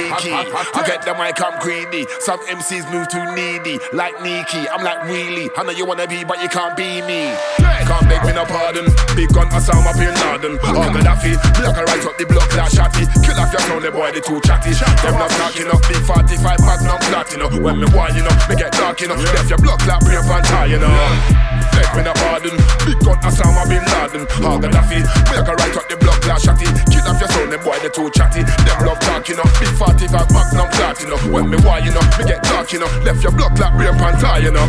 Them 0.09 0.33
leaky. 0.33 0.51
I 0.73 0.81
get 0.85 1.01
the 1.05 1.13
mic, 1.13 1.39
I'm 1.41 1.59
greedy. 1.61 2.05
Some 2.19 2.39
MCs 2.45 2.89
move 2.91 3.07
too 3.09 3.23
needy. 3.35 3.79
Like 3.93 4.21
Nikki, 4.21 4.67
I'm 4.69 4.83
like 4.83 5.03
really. 5.05 5.49
I 5.55 5.63
know 5.63 5.71
you 5.71 5.85
wanna 5.85 6.07
be, 6.07 6.23
but 6.23 6.41
you 6.41 6.49
can't 6.49 6.75
be 6.75 7.01
me. 7.05 7.33
Can't 7.59 8.05
beg 8.09 8.21
me 8.25 8.33
no 8.33 8.45
pardon. 8.45 8.85
Big 9.15 9.29
gun, 9.33 9.49
Osama 9.49 9.93
bin 9.97 10.13
Laden. 10.13 10.59
All 10.75 10.89
Gaddafi. 10.93 11.33
Block 11.57 11.77
a 11.77 11.83
right 11.85 12.05
up 12.05 12.17
the 12.17 12.25
block 12.25 12.49
like 12.55 12.71
shotty. 12.71 13.05
Kill 13.25 13.39
off 13.39 13.51
your 13.51 13.61
sound, 13.65 13.83
the 13.83 13.91
boy, 13.91 14.11
the 14.11 14.21
too 14.21 14.39
chatty. 14.41 14.73
Them 14.77 15.17
not 15.17 15.31
talking 15.31 15.67
up. 15.71 15.81
Big 15.87 16.03
45 16.05 16.59
magnum 16.61 16.99
know. 17.39 17.49
When 17.63 17.79
me 17.79 17.87
wine, 17.95 18.15
you 18.15 18.23
know. 18.23 18.35
Me 18.49 18.55
get 18.55 18.71
dark, 18.73 19.01
you 19.01 19.07
know. 19.07 19.15
Left 19.15 19.49
your 19.49 19.57
block 19.57 19.85
like 19.87 19.99
brain 20.01 20.21
fan 20.23 20.43
tie, 20.43 20.65
you 20.65 20.79
know. 20.79 21.48
Beg 21.79 21.95
me 21.95 22.03
no 22.03 22.13
pardon. 22.19 22.59
Big 22.83 22.99
gun 22.99 23.15
Osama 23.23 23.63
bin 23.71 23.79
Laden. 23.87 24.27
All 24.43 24.59
Gaddafi. 24.59 24.99
Make 25.31 25.47
a 25.47 25.55
right 25.55 25.77
up 25.79 25.87
the 25.87 25.95
block 25.95 26.19
like 26.27 26.43
shotty. 26.43 26.67
Kill 26.91 27.07
off 27.07 27.19
your 27.23 27.31
sound, 27.31 27.51
the 27.53 27.57
boy, 27.63 27.79
they 27.79 27.87
too 27.87 28.11
chatty. 28.11 28.43
Them 28.43 28.83
love 28.83 28.99
talking 28.99 29.39
up. 29.39 29.47
Big 29.63 29.71
45 29.79 30.11
magnum 30.35 30.67
plot, 30.75 30.99
you 30.99 31.07
know. 31.07 31.19
When 31.31 31.49
me 31.49 31.57
wine, 31.63 31.85
you 31.85 31.95
know. 31.95 32.03
Me 32.19 32.27
get 32.27 32.43
dark, 32.43 32.73
you 32.73 32.79
know. 32.79 32.91
Left 33.07 33.23
your 33.23 33.31
block 33.31 33.57
like 33.57 33.71
brain 33.79 33.95
fan 33.95 34.19
tie, 34.19 34.39
you 34.39 34.51
know. 34.51 34.67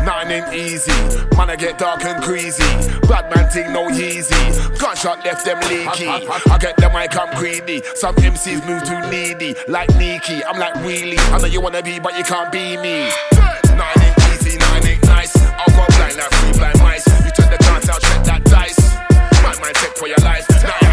Nine 0.00 0.32
ain't 0.32 0.54
easy, 0.54 0.96
man 1.36 1.50
I 1.50 1.56
get 1.56 1.76
dark 1.76 2.02
and 2.06 2.22
crazy. 2.24 2.64
Bad 3.06 3.28
man 3.34 3.50
thing 3.50 3.70
no 3.70 3.90
easy. 3.90 4.34
Gunshot 4.78 5.22
left 5.26 5.44
them 5.44 5.60
leaky. 5.68 6.08
I 6.08 6.56
get 6.58 6.78
them 6.78 6.94
mic, 6.94 7.14
I'm 7.14 7.36
greedy. 7.36 7.82
Some 7.96 8.14
MCs 8.16 8.66
move 8.66 8.82
too 8.84 8.98
needy, 9.10 9.54
like 9.68 9.94
Nikki. 9.96 10.42
I'm 10.42 10.58
like 10.58 10.74
really. 10.76 11.18
I 11.18 11.38
know 11.38 11.48
you 11.48 11.60
wanna 11.60 11.82
be, 11.82 11.98
but 11.98 12.16
you 12.16 12.24
can't 12.24 12.50
be 12.50 12.78
me. 12.78 13.10
Blind 16.58 16.78
mice. 16.80 17.06
You 17.24 17.30
took 17.30 17.50
the 17.50 17.58
chance, 17.64 17.88
I'll 17.88 18.00
check 18.00 18.24
that 18.24 18.44
dice. 18.44 18.80
Man, 19.42 19.56
man, 19.62 19.74
check 19.74 19.96
for 19.96 20.08
your 20.08 20.18
life. 20.18 20.46
Nine 20.50 20.89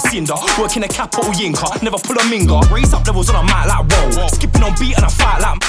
to 0.00 0.08
cinder. 0.08 0.34
Working 0.58 0.84
a 0.84 0.88
capital 0.88 1.30
yinker. 1.32 1.82
Never 1.82 1.98
pull 1.98 2.16
a 2.16 2.22
minger. 2.22 2.60
Raise 2.70 2.92
up 2.92 3.06
levels 3.06 3.30
on 3.30 3.36
a 3.36 3.42
mic 3.42 3.66
like 3.66 4.16
whoa. 4.16 4.28
Skipping 4.28 4.62
on 4.62 4.74
beat 4.78 4.96
and 4.96 5.04
I 5.04 5.08
fight 5.08 5.40
like. 5.40 5.60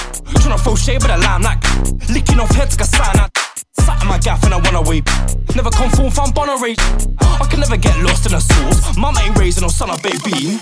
Tryna 0.42 0.60
throw 0.60 0.76
shade 0.76 1.02
with 1.02 1.12
a 1.12 1.18
lamb 1.18 1.42
like. 1.42 1.62
Licking 2.10 2.40
off 2.40 2.52
heads 2.52 2.78
like 2.78 2.88
a 2.88 2.90
sign 2.90 3.16
like. 3.18 3.41
In 4.02 4.08
my 4.08 4.20
gaff 4.20 4.44
and 4.44 4.54
I 4.54 4.58
wanna 4.58 4.82
wait. 4.88 5.04
Never 5.56 5.70
conform, 5.70 6.12
found 6.12 6.34
bonner 6.34 6.58
rage. 6.62 6.80
I 7.20 7.48
can 7.50 7.60
never 7.60 7.78
get 7.78 7.98
lost 8.04 8.26
in 8.26 8.34
a 8.34 8.42
source. 8.42 8.96
Mum 8.98 9.16
ain't 9.18 9.38
raising 9.38 9.64
no 9.64 9.68
son 9.68 9.90
of 9.90 10.02
baby. 10.02 10.60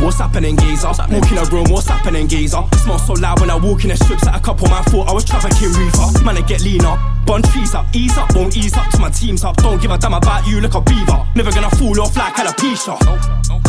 What's 0.00 0.18
happening, 0.18 0.56
geezer? 0.56 0.88
Walk 0.88 1.32
in 1.32 1.38
a 1.38 1.44
room, 1.46 1.66
what's 1.70 1.88
happening, 1.88 2.28
geezer? 2.28 2.62
Smell 2.84 2.98
so 2.98 3.14
loud 3.14 3.40
when 3.40 3.50
I 3.50 3.56
walk 3.56 3.84
in 3.84 3.90
the 3.90 3.96
strips 3.96 4.24
that 4.24 4.36
a 4.36 4.40
couple 4.40 4.68
man 4.68 4.84
thought 4.84 5.08
I 5.08 5.12
was 5.12 5.24
trafficking 5.24 5.72
reefer. 5.72 6.24
Man, 6.24 6.36
I 6.36 6.42
get 6.42 6.60
leaner. 6.62 6.96
Bun 7.24 7.42
trees 7.42 7.74
up, 7.74 7.86
ease 7.94 8.16
up, 8.16 8.34
won't 8.36 8.56
ease 8.56 8.76
up 8.76 8.88
to 8.90 8.98
my 9.00 9.10
team's 9.10 9.42
up. 9.42 9.56
Don't 9.56 9.80
give 9.80 9.90
a 9.90 9.98
damn 9.98 10.14
about 10.14 10.46
you, 10.46 10.60
look 10.60 10.74
a 10.74 10.80
beaver. 10.80 11.26
Never 11.34 11.50
gonna 11.50 11.70
fall 11.70 11.98
off 12.00 12.16
like 12.16 12.34
alopecia. 12.34 12.94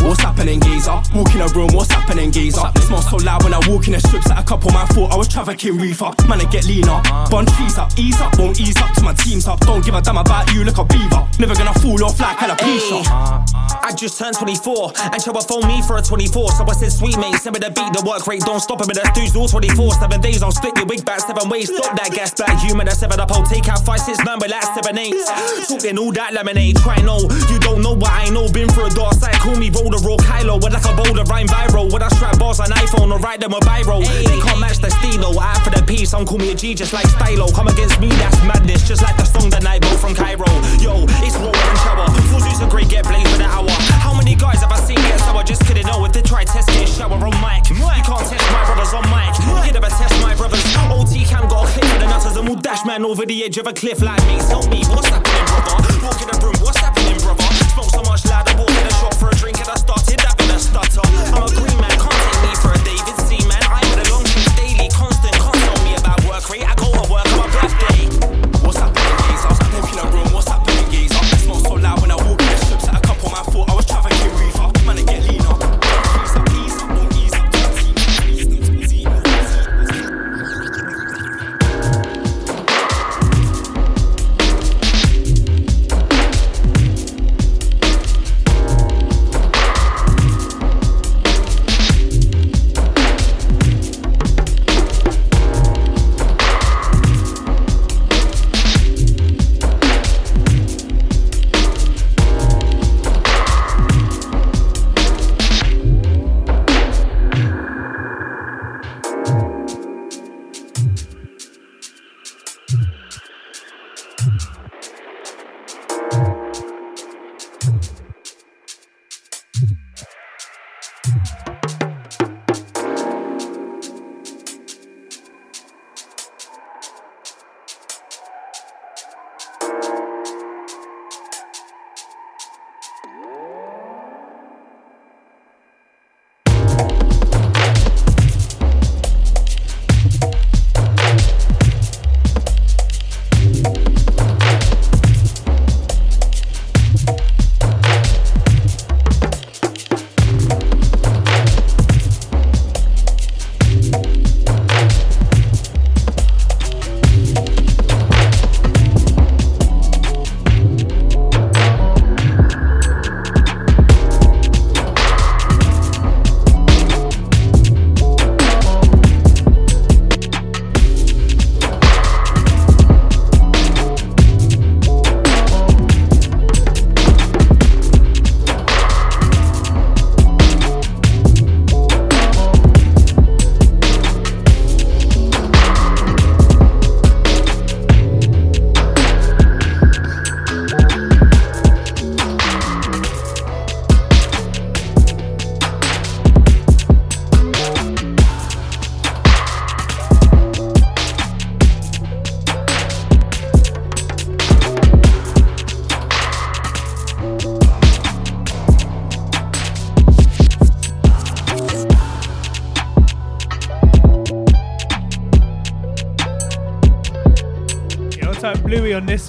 What's 0.04 0.20
happening, 0.20 0.60
geezer? 0.60 1.00
Walk 1.14 1.34
in 1.34 1.40
a 1.40 1.48
room, 1.48 1.70
what's 1.72 1.90
happening, 1.90 2.30
geezer? 2.30 2.70
Smell 2.86 3.02
so 3.02 3.16
loud 3.16 3.42
when 3.42 3.54
I 3.54 3.60
walk 3.68 3.88
in 3.88 3.94
the 3.94 4.00
strips 4.00 4.28
that 4.28 4.38
a 4.38 4.44
couple 4.44 4.70
man 4.70 4.86
thought 4.88 5.12
I 5.12 5.16
was 5.16 5.28
trafficking 5.28 5.76
reefer. 5.76 6.12
Man, 6.28 6.40
I 6.40 6.44
get 6.44 6.66
leaner. 6.66 7.02
Bun 7.30 7.46
trees 7.46 7.78
up, 7.78 7.90
ease 7.98 8.20
up, 8.20 8.38
won't 8.38 8.60
ease 8.60 8.77
up 8.80 8.94
to 8.94 9.02
my 9.02 9.14
team's 9.14 9.46
up. 9.46 9.60
Don't 9.60 9.84
give 9.84 9.94
a 9.94 10.00
damn 10.00 10.18
about 10.18 10.52
you, 10.54 10.64
look 10.64 10.78
a 10.78 10.84
beaver. 10.84 11.26
Never 11.38 11.54
gonna 11.54 11.74
fall 11.74 12.02
off 12.04 12.18
like 12.20 12.40
a 12.42 12.44
alopecia. 12.46 13.02
I 13.88 13.94
just 13.94 14.18
turned 14.18 14.36
24 14.36 14.92
and 15.14 15.20
Chubba 15.22 15.46
phoned 15.46 15.66
me 15.66 15.80
for 15.82 15.96
a 15.96 16.02
24. 16.02 16.52
So 16.52 16.64
I 16.64 16.72
said, 16.72 16.92
sweet 16.92 17.16
mate, 17.16 17.36
send 17.36 17.54
me 17.54 17.60
the 17.60 17.70
beat, 17.70 17.92
the 17.92 18.02
work 18.04 18.26
rate, 18.26 18.42
don't 18.42 18.60
stop 18.60 18.80
it. 18.80 18.86
But 18.86 18.96
that's 18.96 19.12
dudes 19.16 19.36
all 19.36 19.48
24. 19.48 19.94
Seven 19.94 20.20
days, 20.20 20.42
I'll 20.42 20.52
split 20.52 20.76
your 20.76 20.86
wig 20.86 21.04
back 21.04 21.20
seven 21.20 21.48
ways. 21.48 21.68
Stop 21.68 21.96
that 21.96 22.10
gas 22.12 22.34
back, 22.34 22.58
human, 22.60 22.86
that's 22.86 22.98
seven 23.00 23.20
up. 23.20 23.30
I'll 23.32 23.46
take 23.46 23.68
out 23.68 23.84
five, 23.84 24.00
six, 24.00 24.18
nine, 24.24 24.38
relax, 24.40 24.68
seven, 24.74 24.98
eight. 24.98 25.14
Talking 25.68 25.98
all 25.98 26.12
that 26.12 26.34
lemonade, 26.34 26.76
try 26.76 26.96
no. 27.02 27.18
You 27.48 27.58
don't 27.58 27.82
know 27.82 27.94
what 27.94 28.12
I 28.12 28.28
know, 28.30 28.48
been 28.50 28.68
through 28.68 28.86
a 28.86 28.90
dark 28.90 29.14
side. 29.14 29.34
Call 29.40 29.56
me 29.56 29.70
roller 29.70 29.98
raw 30.04 30.16
Kylo, 30.20 30.62
with 30.62 30.72
like 30.72 30.84
a 30.84 30.94
boulder, 30.94 31.24
rhyme 31.24 31.48
viral. 31.48 31.92
With 31.92 32.02
I 32.02 32.08
strap 32.08 32.38
bars 32.38 32.60
on 32.60 32.68
iPhone 32.68 33.12
or 33.12 33.18
write 33.18 33.40
them 33.40 33.52
a 33.52 33.60
biro. 33.60 34.04
They 34.04 34.40
can't 34.40 34.60
match 34.60 34.78
the 34.78 34.90
stilo. 34.90 35.38
Out 35.38 35.64
for 35.64 35.70
the 35.70 35.82
piece, 35.82 36.10
some 36.10 36.26
call 36.26 36.38
me 36.38 36.52
a 36.52 36.54
G 36.54 36.74
just 36.74 36.92
like 36.92 37.06
Stylo. 37.06 37.48
Come 37.52 37.68
against 37.68 38.00
me, 38.00 38.08
that's 38.08 38.36
madness, 38.58 38.86
just 38.86 39.02
like 39.02 39.16
the 39.16 39.24
song 39.24 39.50
that 39.50 39.62
night 39.62 39.84
from 40.02 40.14
Cairo. 40.14 40.46
Yo, 40.82 41.06
it's 41.22 41.36
Roller 41.38 41.54
and 41.54 41.78
Shower. 41.78 42.06
Fools 42.28 42.44
who's 42.46 42.60
a 42.60 42.66
great 42.66 42.88
get 42.88 43.04
blamed 43.06 43.28
for 43.28 43.38
the 43.38 43.46
hour. 43.46 43.70
How 44.02 44.14
many 44.14 44.34
guys 44.34 44.60
have 44.60 44.72
I 44.72 44.80
seen 44.80 44.96
get 44.96 45.20
sour? 45.20 45.42
Just 45.44 45.64
kidding, 45.66 45.86
no, 45.86 46.04
if 46.04 46.12
they 46.12 46.22
try 46.22 46.44
test 46.44 46.70
it, 46.70 46.88
shower 46.88 47.14
on 47.14 47.34
mic. 47.38 47.70
You 47.70 47.76
can't 47.78 48.26
test 48.26 48.46
my 48.50 48.62
brothers 48.66 48.92
on 48.94 49.04
mic. 49.10 49.34
You 49.38 49.72
never 49.72 49.90
test 49.90 50.14
my 50.22 50.34
brothers. 50.34 50.64
OT 50.90 51.24
cam 51.24 51.48
got 51.48 51.68
a 51.68 51.72
clip 51.72 51.84
for 51.86 51.98
the 51.98 52.06
nutters 52.06 52.36
and 52.36 52.48
we'll 52.48 52.58
dash 52.58 52.84
man 52.84 53.04
over 53.04 53.26
the 53.26 53.44
edge 53.44 53.58
of 53.58 53.66
a 53.66 53.72
cliff 53.72 54.02
like 54.02 54.20
me. 54.26 54.38
Tell 54.48 54.66
me, 54.68 54.82
what's 54.90 55.08
happening, 55.08 55.44
brother? 55.46 55.76
Walk 56.02 56.18
in 56.22 56.28
the 56.28 56.38
room, 56.42 56.56
what's 56.64 56.78
happening, 56.78 57.18
brother? 57.20 57.44
Smoke 57.74 57.90
so 57.92 58.02
much 58.02 58.24
loud, 58.26 58.48
I 58.48 58.54
walk 58.58 58.70
in 58.70 58.84
the 58.88 58.94
shop 58.98 59.14
for 59.14 59.28
a 59.28 59.34
drink 59.36 59.60
and 59.60 59.68
I 59.68 59.76
started 59.76 60.20
having 60.20 60.50
a 60.50 60.58
stutter. 60.58 61.04
I'm 61.36 61.44
a 61.44 61.50
green 61.52 61.78
man, 61.78 61.97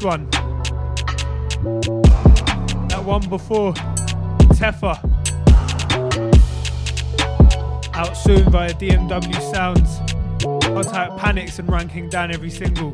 one. 0.04 0.30
That 2.90 3.02
one 3.04 3.28
before 3.30 3.74
Tefa. 4.54 4.98
Out 7.96 8.16
soon 8.16 8.50
via 8.50 8.74
DMW 8.74 9.52
Sounds. 9.52 10.00
Type 10.90 11.18
panics 11.18 11.60
and 11.60 11.70
ranking 11.70 12.10
down 12.10 12.32
every 12.32 12.50
single. 12.50 12.94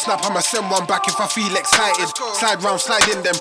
Snap, 0.00 0.24
I'ma 0.24 0.40
send 0.40 0.70
one 0.70 0.86
back 0.86 1.06
if 1.08 1.20
I 1.20 1.26
feel 1.28 1.54
excited. 1.54 2.08
Slide 2.40 2.62
round, 2.62 2.80
slide 2.80 3.06
in 3.12 3.22
them. 3.22 3.34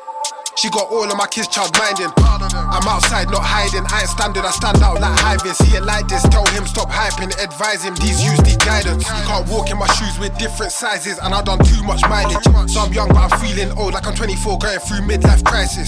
She 0.60 0.70
got 0.70 0.92
all 0.92 1.08
of 1.08 1.16
my 1.16 1.28
kids 1.28 1.48
child 1.48 1.72
minding. 1.80 2.12
I'm 2.20 2.84
outside, 2.84 3.32
not 3.32 3.48
hiding. 3.48 3.88
I 3.88 4.04
ain't 4.04 4.12
standing, 4.12 4.44
I 4.44 4.52
stand 4.52 4.84
out 4.84 5.00
like 5.00 5.18
hiving. 5.20 5.54
See 5.54 5.78
it 5.78 5.84
like 5.84 6.10
this, 6.10 6.22
tell 6.28 6.46
him 6.52 6.68
stop 6.68 6.90
hyping. 6.92 7.32
Advise 7.42 7.84
him, 7.84 7.96
these 7.96 8.20
use 8.20 8.42
need 8.44 8.60
guidance. 8.60 9.08
Can't 9.08 9.48
walk 9.48 9.72
in 9.72 9.78
my 9.78 9.88
shoes 9.96 10.20
with 10.20 10.38
different 10.38 10.74
sizes, 10.74 11.18
and 11.20 11.34
I 11.34 11.42
done 11.42 11.64
too 11.64 11.82
much 11.84 12.02
mileage. 12.12 12.44
So 12.68 12.82
I'm 12.84 12.92
young, 12.92 13.08
but 13.08 13.32
I'm 13.32 13.40
feeling 13.40 13.72
old, 13.80 13.94
like 13.94 14.06
I'm 14.06 14.16
24, 14.16 14.60
going 14.60 14.80
through 14.80 15.08
midlife 15.08 15.46
crisis. 15.46 15.88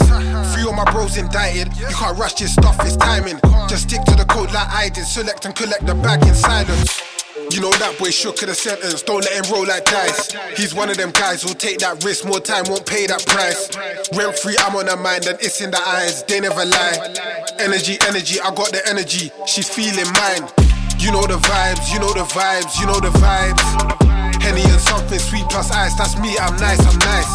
Three 0.55 0.63
of 0.63 0.75
my 0.75 0.87
bros 0.93 1.17
indicted. 1.17 1.75
You 1.75 1.91
can't 1.91 2.17
rush 2.17 2.35
this 2.35 2.53
stuff, 2.53 2.79
it's 2.87 2.95
timing. 2.95 3.41
Just 3.67 3.89
stick 3.91 4.03
to 4.07 4.15
the 4.15 4.23
code 4.23 4.53
like 4.53 4.69
I 4.71 4.87
did. 4.87 5.03
Select 5.03 5.43
and 5.43 5.53
collect 5.53 5.85
the 5.85 5.95
bag 5.95 6.23
in 6.23 6.33
silence. 6.33 7.10
You 7.51 7.59
know 7.59 7.71
that 7.83 7.99
boy 7.99 8.15
shook 8.15 8.41
at 8.43 8.47
the 8.47 8.55
sentence, 8.55 9.03
don't 9.03 9.27
let 9.27 9.35
him 9.35 9.51
roll 9.51 9.67
like 9.67 9.83
dice. 9.83 10.31
He's 10.55 10.73
one 10.73 10.89
of 10.89 10.95
them 10.95 11.11
guys 11.11 11.43
who'll 11.43 11.53
take 11.53 11.79
that 11.79 12.01
risk, 12.01 12.23
more 12.23 12.39
time 12.39 12.63
won't 12.71 12.85
pay 12.87 13.05
that 13.11 13.27
price. 13.27 13.67
Rent 14.15 14.39
free, 14.39 14.55
I'm 14.63 14.73
on 14.79 14.87
her 14.87 14.95
mind 14.95 15.27
and 15.27 15.35
it's 15.43 15.59
in 15.59 15.69
the 15.69 15.81
eyes, 15.83 16.23
they 16.23 16.39
never 16.39 16.63
lie. 16.63 16.95
Energy, 17.59 17.99
energy, 18.07 18.39
I 18.39 18.55
got 18.55 18.71
the 18.71 18.79
energy, 18.87 19.35
she's 19.45 19.67
feeling 19.67 20.07
mine. 20.15 20.47
You 20.95 21.11
know 21.11 21.27
the 21.27 21.43
vibes, 21.43 21.91
you 21.91 21.99
know 21.99 22.15
the 22.15 22.23
vibes, 22.23 22.79
you 22.79 22.87
know 22.87 23.03
the 23.03 23.11
vibes. 23.19 23.59
Henny 24.39 24.63
and 24.63 24.79
something 24.79 25.19
sweet 25.19 25.43
plus 25.51 25.71
ice, 25.75 25.91
that's 25.99 26.15
me, 26.23 26.31
I'm 26.39 26.55
nice, 26.55 26.79
I'm 26.87 26.99
nice. 27.03 27.31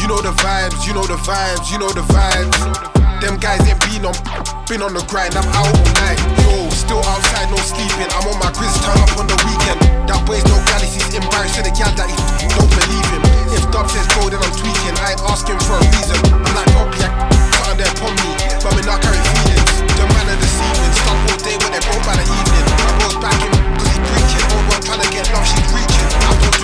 You 0.00 0.08
know 0.08 0.24
the 0.24 0.32
vibes, 0.40 0.88
you 0.88 0.94
know 0.96 1.04
the 1.04 1.20
vibes, 1.20 1.68
you 1.68 1.78
know 1.78 1.92
the 1.92 2.00
vibes. 2.08 2.99
Them 3.20 3.36
guys 3.36 3.60
ain't 3.68 3.76
been 3.84 4.08
on, 4.08 4.16
been 4.64 4.80
on 4.80 4.96
the 4.96 5.04
grind, 5.04 5.36
I'm 5.36 5.44
out 5.52 5.68
all 5.68 5.92
night. 6.00 6.16
Yo, 6.40 6.72
still 6.72 7.04
outside, 7.04 7.52
no 7.52 7.60
sleeping. 7.60 8.08
I'm 8.16 8.24
on 8.24 8.40
my 8.40 8.48
grizz, 8.56 8.80
turn 8.80 8.96
up 8.96 9.12
on 9.20 9.28
the 9.28 9.36
weekend. 9.44 9.76
That 10.08 10.24
boy's 10.24 10.40
no 10.48 10.56
galaxies, 10.64 11.12
embarrassed 11.12 11.60
to 11.60 11.62
the 11.62 11.68
gal 11.76 11.92
that 12.00 12.08
he 12.08 12.16
don't 12.48 12.72
believe 12.72 13.08
him. 13.12 13.20
If 13.52 13.68
Dub 13.68 13.92
says 13.92 14.08
go, 14.16 14.32
then 14.32 14.40
I'm 14.40 14.54
tweaking. 14.56 14.96
I 15.04 15.12
ain't 15.12 15.22
asking 15.28 15.60
for 15.68 15.76
a 15.76 15.84
reason. 15.84 16.16
I'm 16.32 16.48
like 16.56 16.72
Poppy, 16.72 17.04
I 17.04 17.12
something 17.60 17.76
there 17.76 17.92
upon 17.92 18.12
me, 18.24 18.30
but 18.64 18.72
me 18.72 18.82
not 18.88 19.04
carry 19.04 19.20
feelings. 19.20 19.72
The 20.00 20.04
man 20.16 20.24
of 20.24 20.40
the 20.40 20.48
deceiving, 20.48 20.94
stuck 20.96 21.20
all 21.28 21.40
day 21.44 21.56
when 21.60 21.70
they 21.76 21.82
broke 21.92 22.04
by 22.08 22.16
the 22.16 22.24
evening. 22.24 22.64
My 22.72 22.92
bro's 23.04 23.20
backing, 23.20 23.52
cause 23.52 23.84
he's 23.84 24.00
preaching. 24.00 24.44
Old 24.48 24.64
one 24.72 24.80
trying 24.80 25.04
to 25.04 25.08
get 25.12 25.28
love, 25.28 25.44
she's 25.44 25.68
reaching. 25.76 26.08
I 26.24 26.32
put 26.40 26.56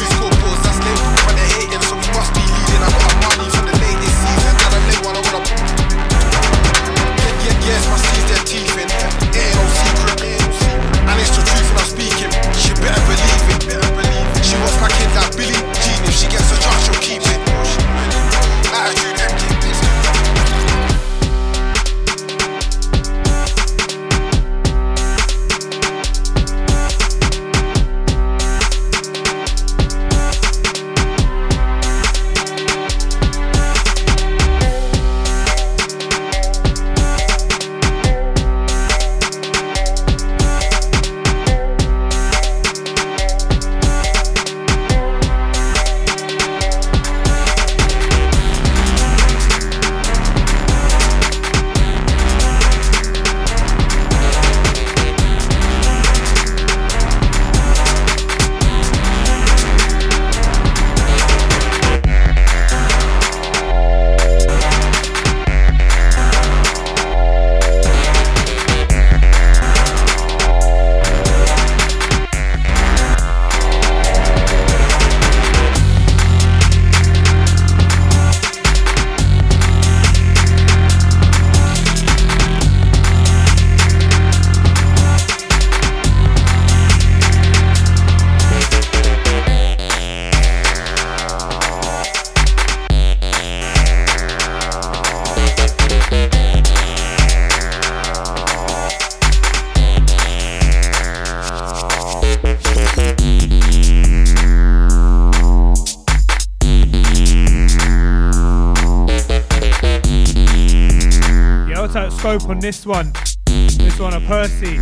On 112.44 112.60
this 112.60 112.84
one. 112.84 113.12
This 113.46 113.98
one, 113.98 114.12
a 114.12 114.20
Percy. 114.20 114.76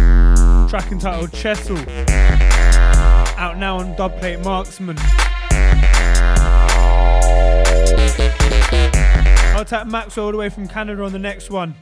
Track 0.68 0.90
entitled 0.90 1.32
Chessel. 1.32 1.78
Out 3.38 3.56
now 3.58 3.78
on 3.78 3.94
Dubplate 3.94 4.42
Marksman. 4.44 4.98
I'll 9.56 9.64
tap 9.64 9.86
Max 9.86 10.18
all 10.18 10.32
the 10.32 10.36
way 10.36 10.48
from 10.48 10.66
Canada 10.66 11.04
on 11.04 11.12
the 11.12 11.18
next 11.18 11.48
one. 11.48 11.76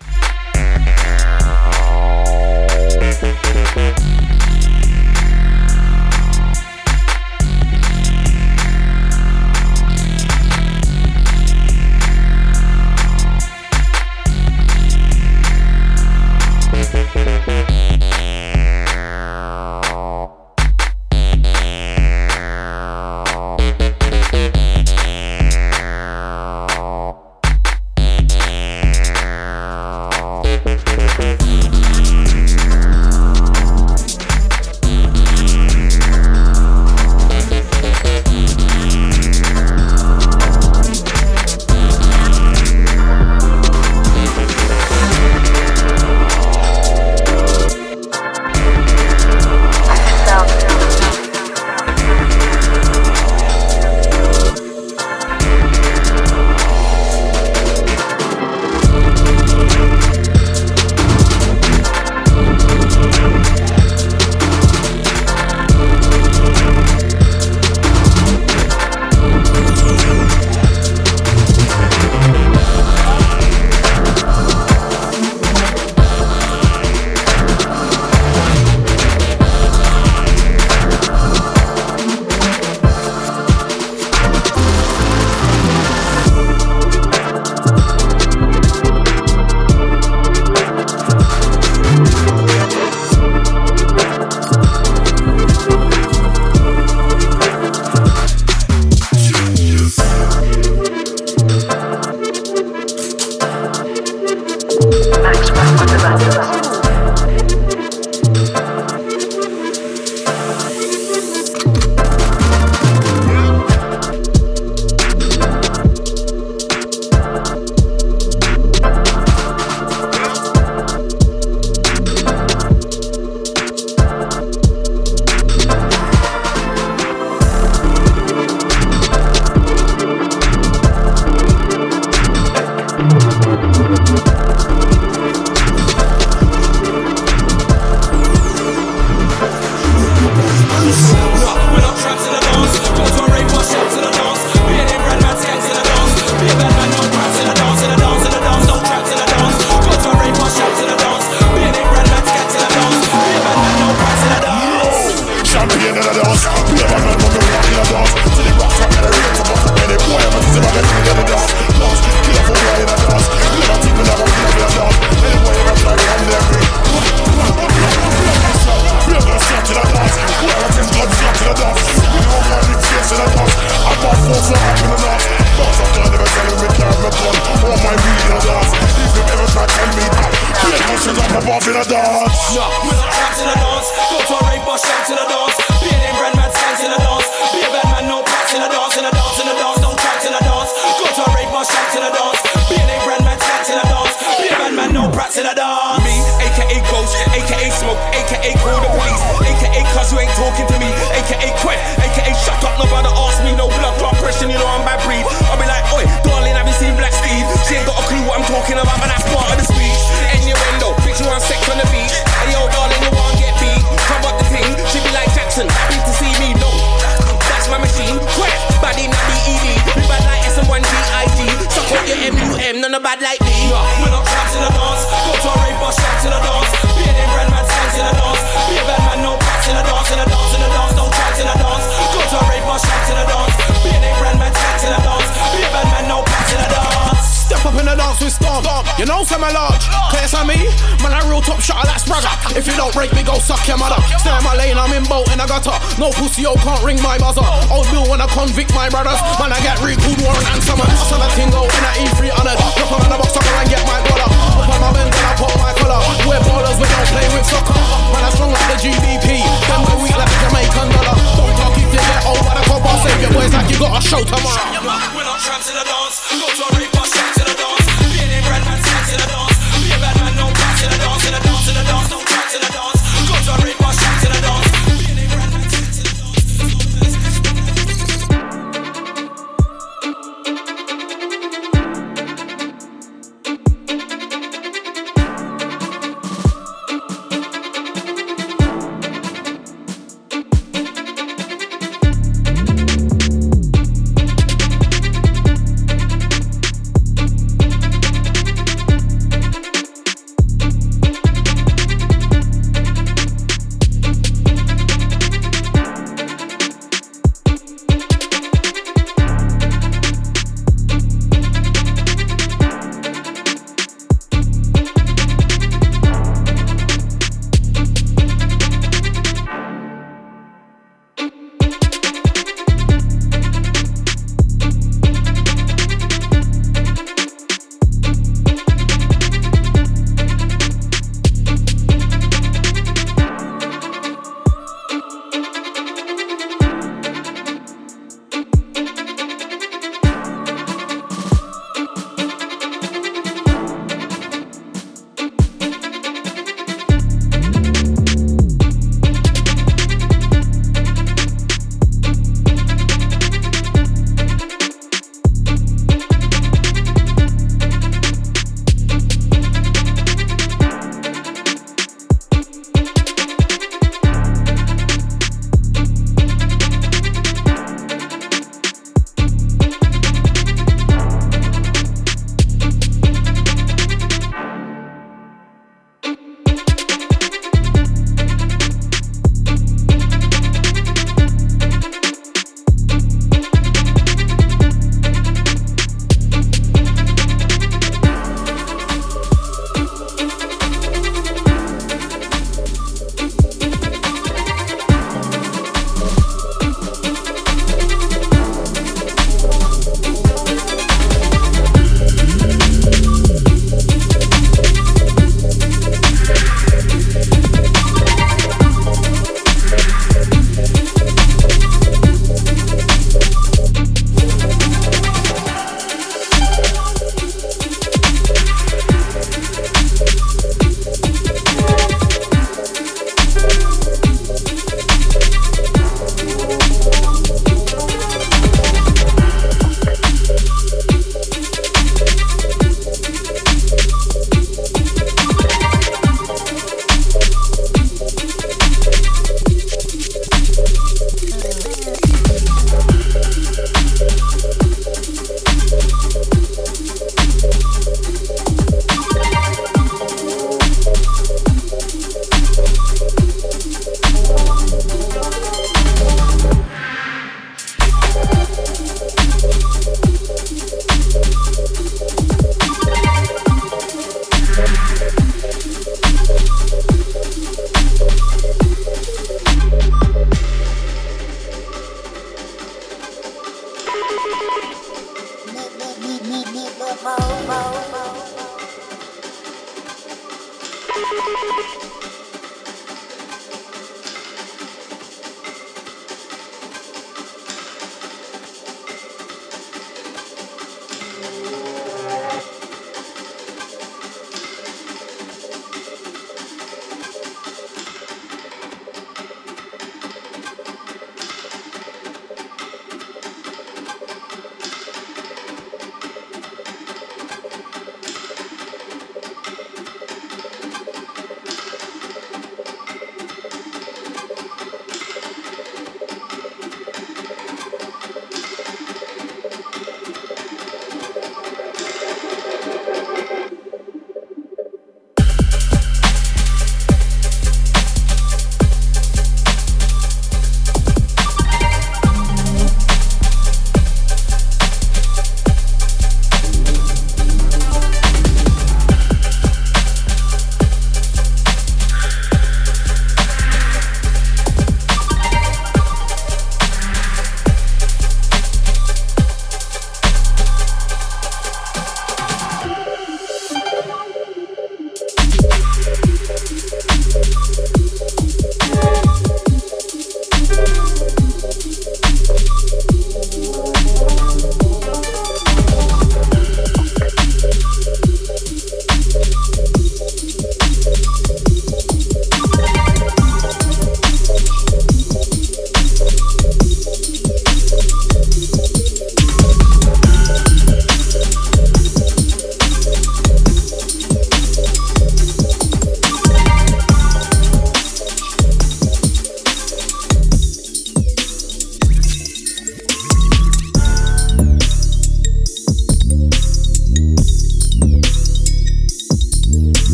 I'm 239.43 239.55
large. 239.59 239.91
Clear 240.15 240.29
to 240.39 240.41
me? 240.47 240.71
Man, 241.03 241.11
I 241.11 241.19
real 241.27 241.43
top 241.43 241.59
shot, 241.59 241.83
that's 241.83 242.07
brother. 242.07 242.31
If 242.55 242.63
you 242.71 242.79
don't 242.79 242.95
break 242.95 243.11
me, 243.11 243.27
go 243.27 243.43
suck 243.43 243.67
your 243.67 243.75
mother. 243.75 243.99
Stay 244.23 244.31
in 244.31 244.45
my 244.47 244.55
lane, 244.55 244.79
I'm 244.79 244.95
in 244.95 245.03
boat 245.11 245.27
and 245.35 245.43
I 245.43 245.51
got 245.51 245.67
her. 245.67 245.75
No 245.99 246.15
pussy, 246.15 246.47
yo, 246.47 246.55
can't 246.63 246.79
ring 246.87 247.03
my 247.03 247.19
buzzer. 247.19 247.43
Old 247.67 247.91
Bill 247.91 248.07
wanna 248.07 248.31
convict 248.31 248.71
my 248.71 248.87
brothers. 248.87 249.19
Man, 249.43 249.51
I 249.51 249.59
get 249.67 249.83
recalled, 249.83 250.23
warrant 250.23 250.47
and 250.47 250.63
summons. 250.63 250.95
I 251.11 251.19
that 251.19 251.35
thing 251.35 251.51
tingle 251.51 251.67
in 251.67 251.83
at 251.83 251.99
E3 251.99 252.31
honored. 252.39 252.59
Look 252.79 252.93
on 252.95 253.03
the 253.11 253.19
box, 253.19 253.35
sucker, 253.35 253.51
and 253.59 253.67
get 253.67 253.83
my 253.83 253.99
brother. 254.07 254.31
Up 254.31 254.71
on 254.71 254.79
my 254.79 254.91
bend 254.95 255.11
and 255.11 255.27
I 255.27 255.35
put 255.35 255.51
my 255.59 255.75
collar. 255.75 255.99
We're 256.23 256.43
ballers, 256.47 256.79
we 256.79 256.87
don't 256.87 257.09
play 257.11 257.27
with 257.35 257.47
soccer. 257.51 257.75
Man, 258.15 258.23
I'm 258.23 258.33
strong 258.39 258.55
like 258.55 258.69
the 258.71 258.79
GDP. 258.79 259.43
Then 259.43 259.81
we're 259.91 260.07
weak 260.07 260.15
like 260.15 260.31
the 260.31 260.39
Jamaican 260.39 260.87
dollar. 260.95 261.19
Don't 261.35 261.55
talk 261.59 261.75
if 261.75 261.91
you 261.91 261.99
get 261.99 262.23
old 262.31 262.47
I 262.47 262.63
can't 262.63 262.79
Save 263.03 263.21
your 263.27 263.33
boys 263.35 263.51
like 263.51 263.67
you 263.67 263.79
got 263.83 263.99
a 263.99 264.01
show 264.07 264.23
tomorrow. 264.23 265.12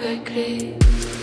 They 0.00 1.19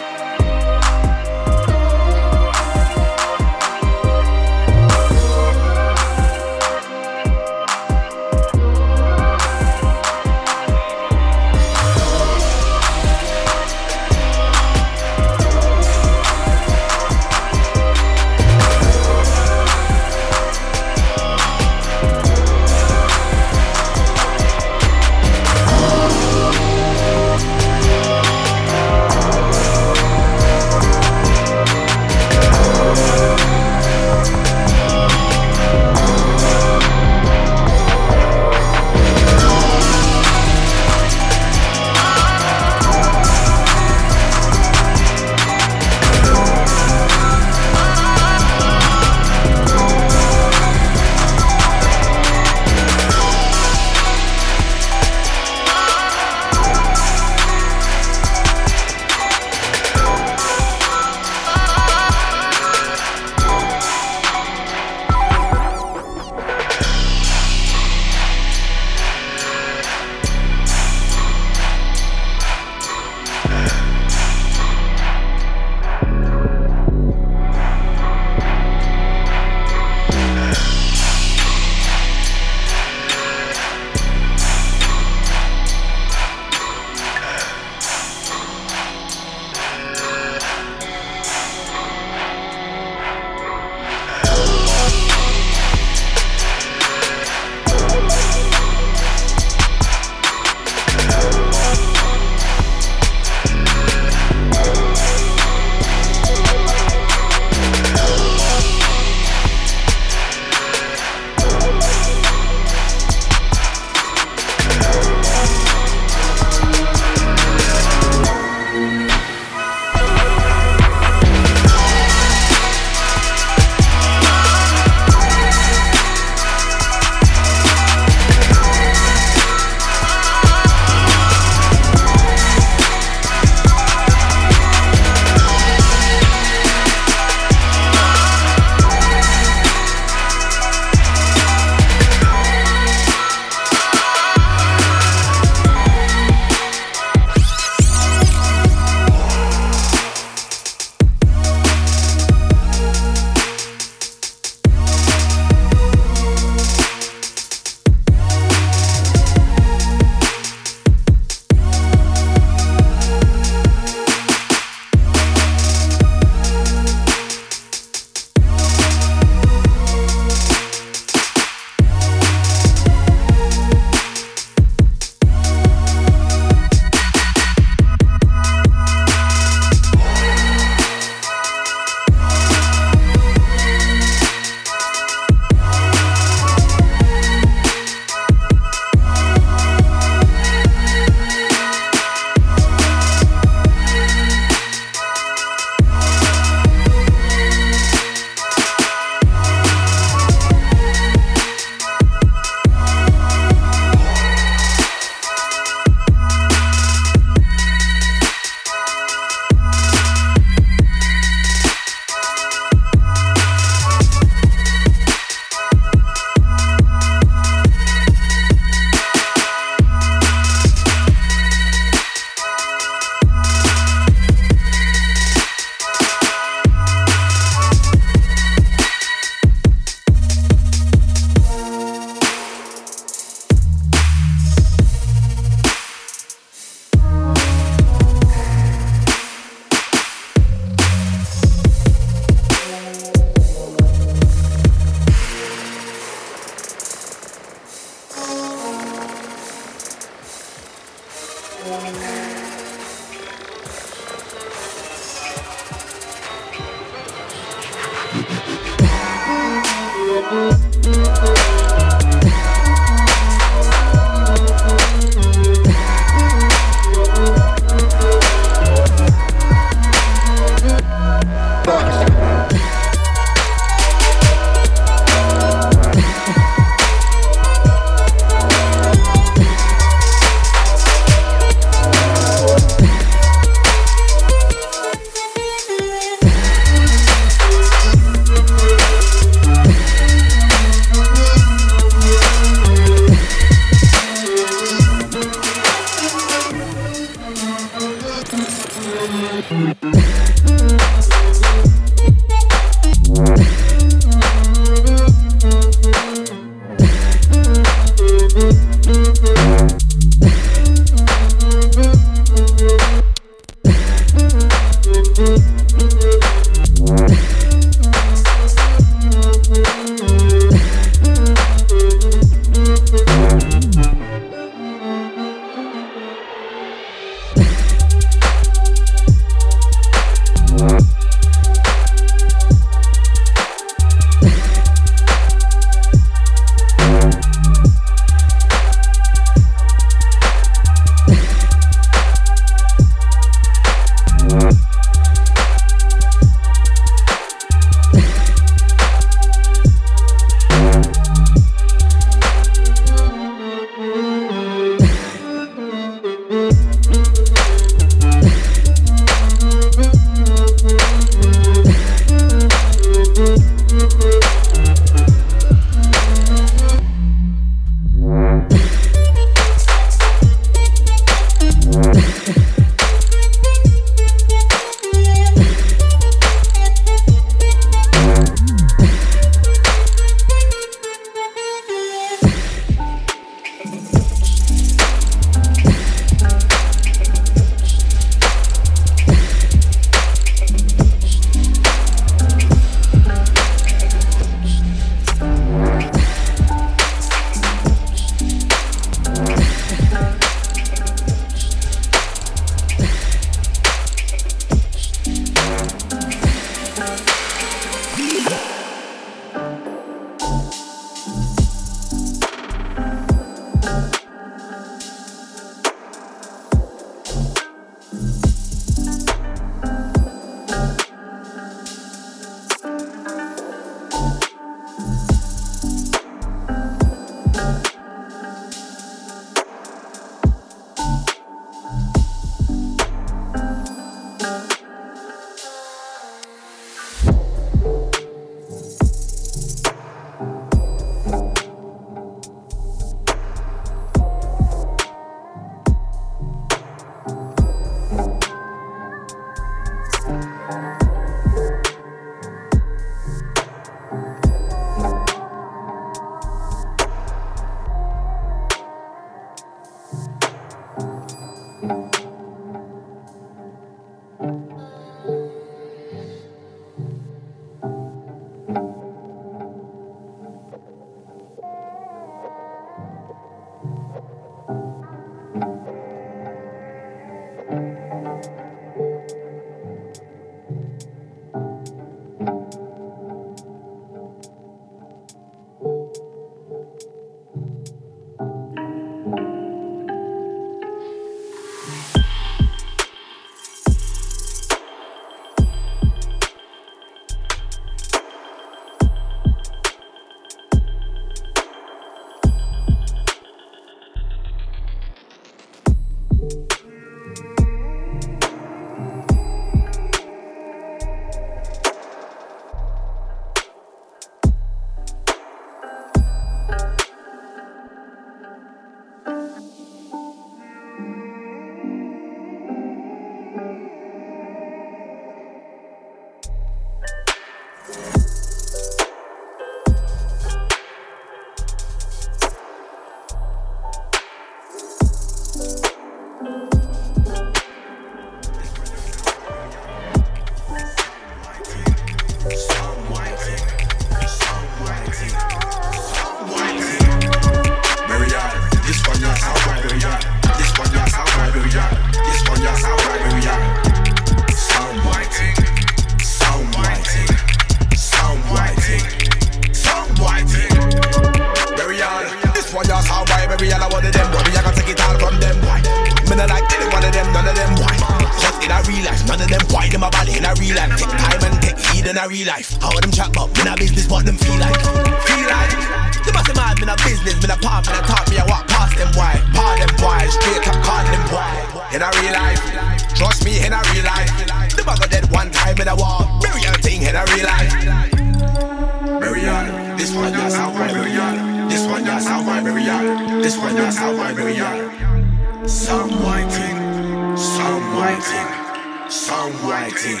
one 590.12 590.24
just 590.24 590.36
how 590.36 590.52
my 590.52 590.68
burial. 590.68 591.48
This 591.48 591.66
one 591.66 591.84
just 591.84 592.08
how 592.08 592.22
my 592.22 592.42
burial. 592.42 593.22
This 593.22 593.38
one 593.38 593.56
just 593.56 593.78
how 593.78 593.92
my 593.92 594.12
burial. 594.12 595.48
Some 595.48 595.90
white 596.04 596.30
thing. 596.30 597.16
Some 597.16 597.76
white 597.76 598.02
thing. 598.02 598.90
Some 598.90 599.32
white 599.46 599.72
thing. 599.72 600.00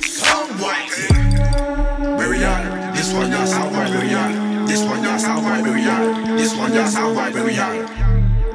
Some 0.00 0.48
thing. 0.48 1.36
Burial. 2.16 2.94
This 2.94 3.12
one 3.12 3.30
just 3.30 3.54
how 3.54 3.70
my 3.70 3.90
burial. 3.90 4.66
This 4.66 4.84
one 4.84 5.02
just 5.02 5.26
how 5.26 5.40
my 5.40 5.62
burial. 5.62 6.36
This 6.36 6.54
one 6.54 6.72
just 6.72 6.96
how 6.96 7.12
my 7.12 7.30
burial. 7.30 7.88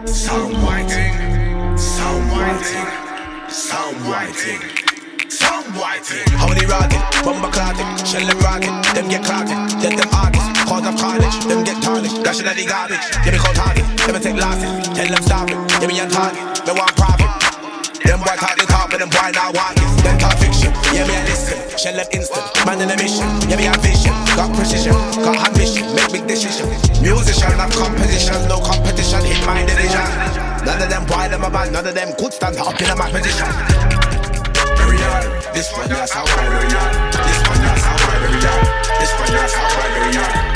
Some 0.07 0.53
white 0.63 0.89
thing. 0.89 1.77
Some 1.77 2.29
white 2.31 2.61
thing. 2.61 3.49
Some 3.49 4.07
white 4.07 4.35
thing. 4.35 5.29
Some 5.29 5.65
white 5.75 6.05
thing. 6.05 6.37
How 6.37 6.47
many 6.47 6.65
rockin', 6.65 7.01
bomba 7.25 7.51
clotting, 7.51 8.05
shell 8.05 8.25
them 8.25 8.39
rockin', 8.39 8.81
them 8.93 9.09
get 9.09 9.25
clotted, 9.25 9.81
dead 9.81 9.97
them 9.97 10.09
artists, 10.13 10.52
cause 10.65 10.85
of 10.87 10.95
carnage, 10.95 11.37
them 11.45 11.63
get 11.63 11.81
tarnished, 11.83 12.23
the 12.23 12.65
garbage, 12.67 13.03
yeah 13.25 13.31
me 13.31 13.37
cold 13.37 13.55
target, 13.55 13.85
them 14.07 14.15
take 14.21 14.39
losses, 14.39 14.71
tell 14.95 15.07
them 15.07 15.23
stop 15.23 15.49
it, 15.51 15.57
yeah 15.81 15.87
me 15.87 15.99
on 15.99 16.09
target, 16.09 16.43
me 16.65 16.71
want 16.73 16.95
profit. 16.95 17.29
Them 18.03 18.19
boy 18.19 18.35
talk 18.35 18.55
the 18.59 18.65
talk, 18.67 18.91
but 18.91 18.99
them 18.99 19.09
boy 19.09 19.31
not 19.31 19.55
walk 19.55 19.75
it. 19.75 19.87
Them 20.03 20.17
talk 20.19 20.35
fiction, 20.39 20.71
yeah 20.91 21.07
me 21.07 21.15
a 21.15 21.23
listen, 21.23 21.57
shell 21.77 21.95
them 21.95 22.07
instant, 22.11 22.43
man 22.65 22.81
in 22.81 22.91
a 22.91 22.95
mission, 22.99 23.27
yeah 23.47 23.59
me 23.59 23.67
a 23.67 23.75
vision, 23.79 24.15
got 24.35 24.51
precision, 24.55 24.95
got 25.23 25.39
ambition, 25.47 25.87
make 25.95 26.11
big 26.11 26.27
decision. 26.27 26.67
Musician, 26.99 27.55
not 27.57 27.71
composition, 27.71 28.39
no 28.47 28.59
competition, 28.59 29.23
hit 29.23 29.39
my 29.45 29.63
division. 29.63 30.07
None 30.63 30.79
of 30.79 30.89
them 30.89 31.03
boy 31.05 31.27
them 31.27 31.43
a 31.43 31.49
band, 31.49 31.73
none 31.73 31.87
of 31.87 31.95
them 31.95 32.15
could 32.15 32.31
stand 32.31 32.55
up 32.57 32.79
in 32.79 32.97
my 32.97 33.11
position. 33.11 33.47
This 35.53 35.71
one 35.71 35.87
just 35.87 36.13
how 36.13 36.23
I 36.23 36.49
burial. 36.49 36.71
This 37.13 37.39
one 37.47 37.61
just 37.61 37.85
how 37.85 37.93
I 37.93 38.17
burial. 38.23 38.59
This 38.99 39.13
one 39.19 39.31
just 39.31 39.55
how 39.55 39.67
I 39.67 40.11
burial. 40.11 40.52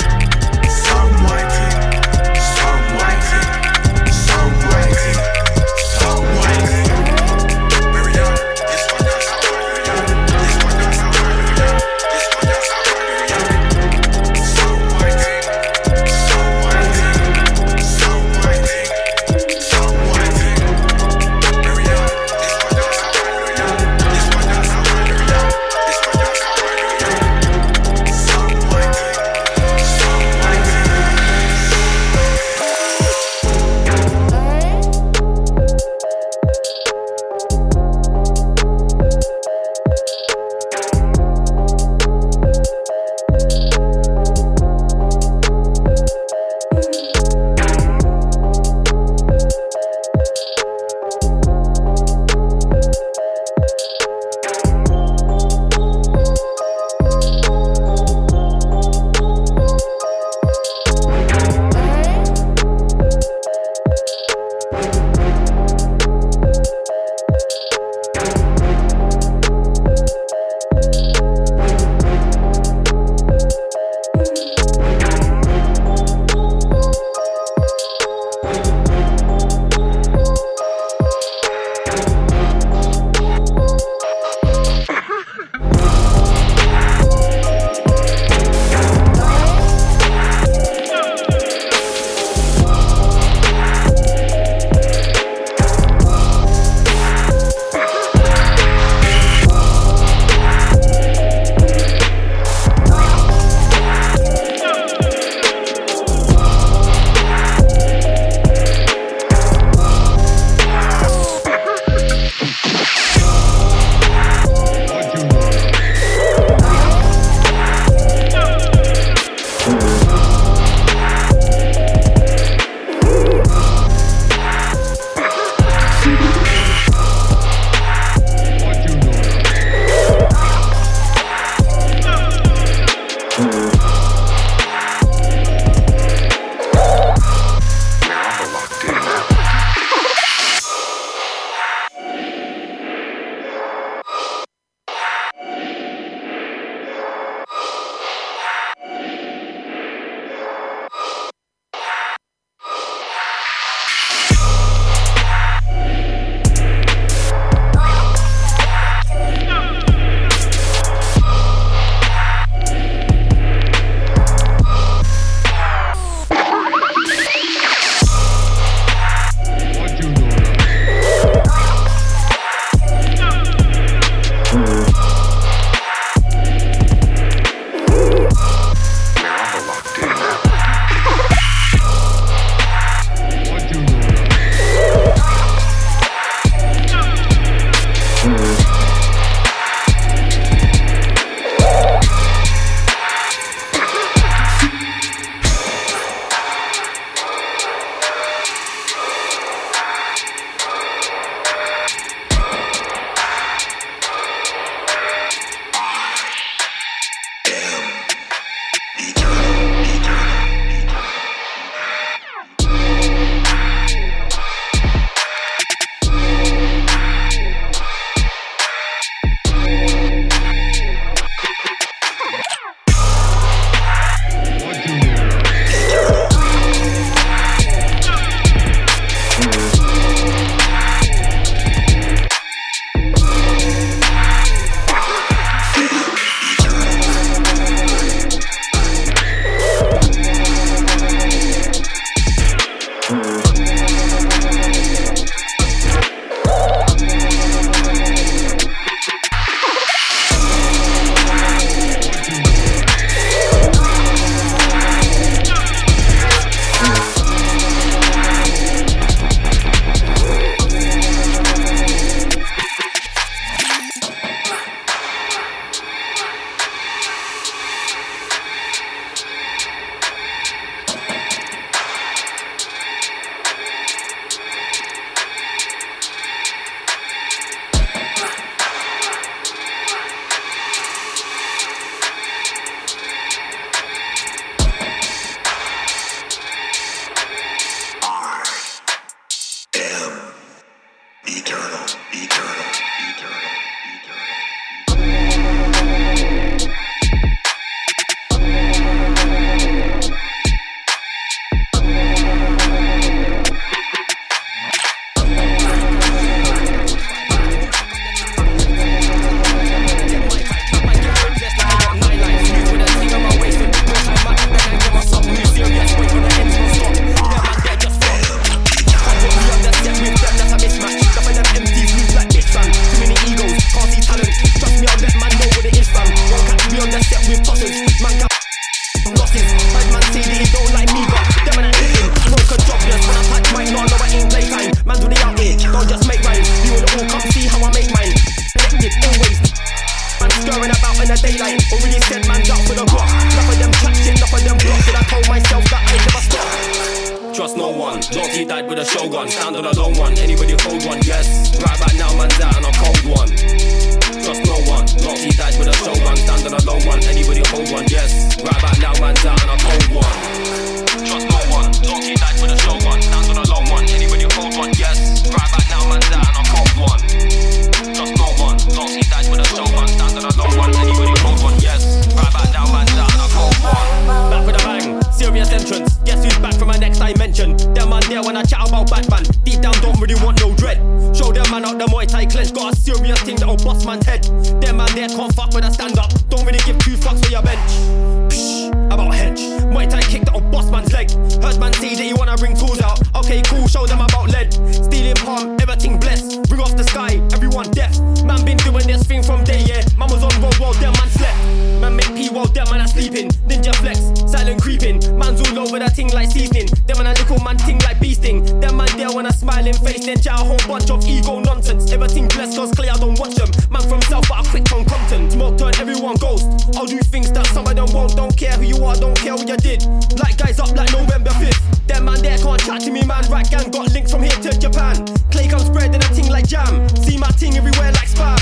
smiling 409.67 409.93
face, 409.93 410.05
their 410.05 410.15
chow 410.15 410.43
whole 410.43 410.57
bunch 410.67 410.89
of 410.89 411.05
ego 411.07 411.39
nonsense. 411.39 411.91
Everything 411.91 412.27
blessed, 412.27 412.57
cause 412.57 412.71
clear, 412.71 412.91
I 412.91 412.97
don't 412.97 413.19
watch 413.19 413.35
them. 413.35 413.49
Man 413.71 413.81
from 413.83 414.01
South, 414.03 414.27
but 414.27 414.45
I 414.45 414.49
quick 414.49 414.67
from 414.67 414.85
Compton. 414.85 415.29
Smoke 415.31 415.57
turn 415.57 415.73
everyone 415.79 416.15
ghost. 416.17 416.45
I'll 416.75 416.85
do 416.85 416.99
things 416.99 417.31
that 417.31 417.47
some 417.47 417.67
of 417.67 417.75
them 417.75 417.87
won't, 417.93 418.15
don't 418.15 418.35
care 418.35 418.53
who 418.53 418.63
you 418.63 418.83
are, 418.83 418.95
don't 418.95 419.17
care 419.17 419.35
what 419.35 419.47
you 419.47 419.57
did. 419.57 419.83
Light 420.19 420.37
guys 420.37 420.59
up 420.59 420.75
like 420.75 420.91
November 420.91 421.31
5th. 421.31 421.87
Them 421.87 422.05
man 422.05 422.21
there 422.21 422.37
can't 422.37 422.61
chat 422.61 422.81
to 422.81 422.91
me, 422.91 423.03
man. 423.05 423.23
Right 423.29 423.49
gang 423.49 423.69
got 423.71 423.91
links 423.93 424.11
from 424.11 424.23
here 424.23 424.37
to 424.43 424.57
Japan. 424.57 425.05
Clay 425.31 425.47
comes 425.47 425.69
and 425.69 425.95
a 425.95 426.07
ting 426.13 426.29
like 426.29 426.47
jam. 426.47 426.87
See 427.03 427.17
my 427.17 427.29
ting 427.31 427.57
everywhere 427.57 427.91
like 427.91 428.07
spam. 428.07 428.39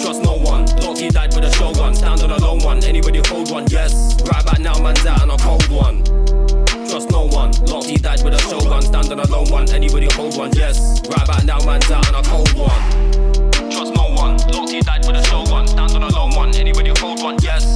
Trust 0.00 0.22
no 0.22 0.36
one, 0.36 0.66
Loki 0.82 1.08
died 1.08 1.34
with 1.34 1.44
a 1.44 1.52
show 1.52 1.72
one. 1.80 1.94
Stand 1.94 2.20
on 2.22 2.30
a 2.30 2.38
lone 2.38 2.60
one, 2.62 2.82
anybody 2.84 3.20
hold 3.26 3.50
one, 3.50 3.66
yes. 3.68 4.20
Right 4.22 4.44
back 4.44 4.60
now, 4.60 4.78
man's 4.80 5.04
out 5.06 5.22
on 5.22 5.30
a 5.30 5.38
cold 5.38 5.68
one. 5.70 6.23
Lottie 7.62 7.96
died 7.96 8.22
with 8.22 8.34
a 8.34 8.38
showgun. 8.38 8.82
Stand 8.82 9.12
on 9.12 9.20
a 9.20 9.26
lone 9.26 9.50
one. 9.50 9.68
Anybody 9.70 10.08
hold 10.12 10.36
one? 10.36 10.50
Yes. 10.54 11.00
Right 11.08 11.26
back 11.26 11.44
now, 11.44 11.58
man's 11.64 11.90
out 11.90 12.06
and 12.06 12.16
a 12.16 12.22
cold 12.28 12.52
one. 12.54 13.50
Trust 13.70 13.94
no 13.94 14.14
one. 14.14 14.36
Lottie 14.52 14.80
died 14.80 15.06
with 15.06 15.16
a 15.16 15.22
showgun. 15.24 15.66
Stand 15.66 15.92
on 15.92 16.02
a 16.02 16.08
lone 16.08 16.34
one. 16.34 16.54
Anybody 16.54 16.92
hold 16.98 17.22
one? 17.22 17.36
Yes. 17.42 17.73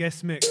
Guest 0.00 0.24
mix. 0.24 0.49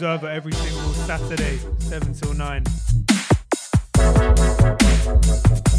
Observer 0.00 0.30
every 0.30 0.52
single 0.52 0.94
Saturday, 0.94 1.58
7 1.78 2.14
till 2.14 2.32
9. 2.32 2.64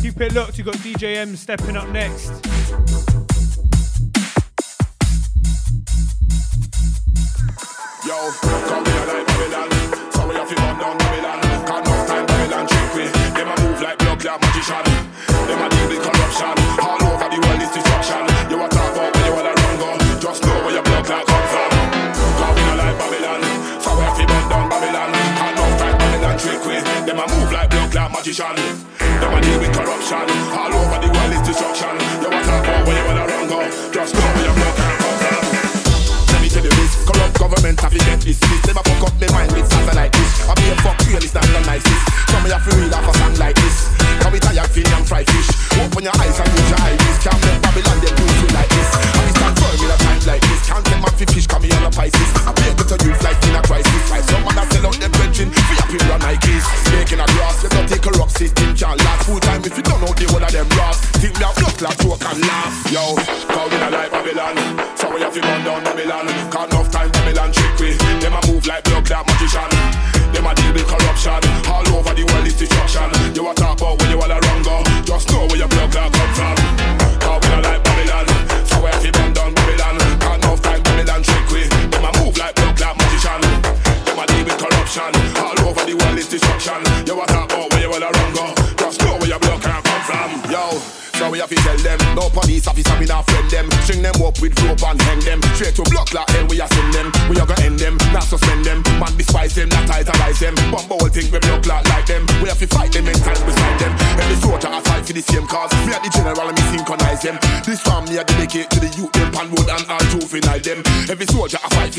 Keep 0.03 0.21
it 0.21 0.33
locked, 0.35 0.59
you've 0.59 0.67
got 0.67 0.75
DJM 0.75 1.35
stepping 1.35 1.75
up 1.75 1.89
next. 1.89 2.60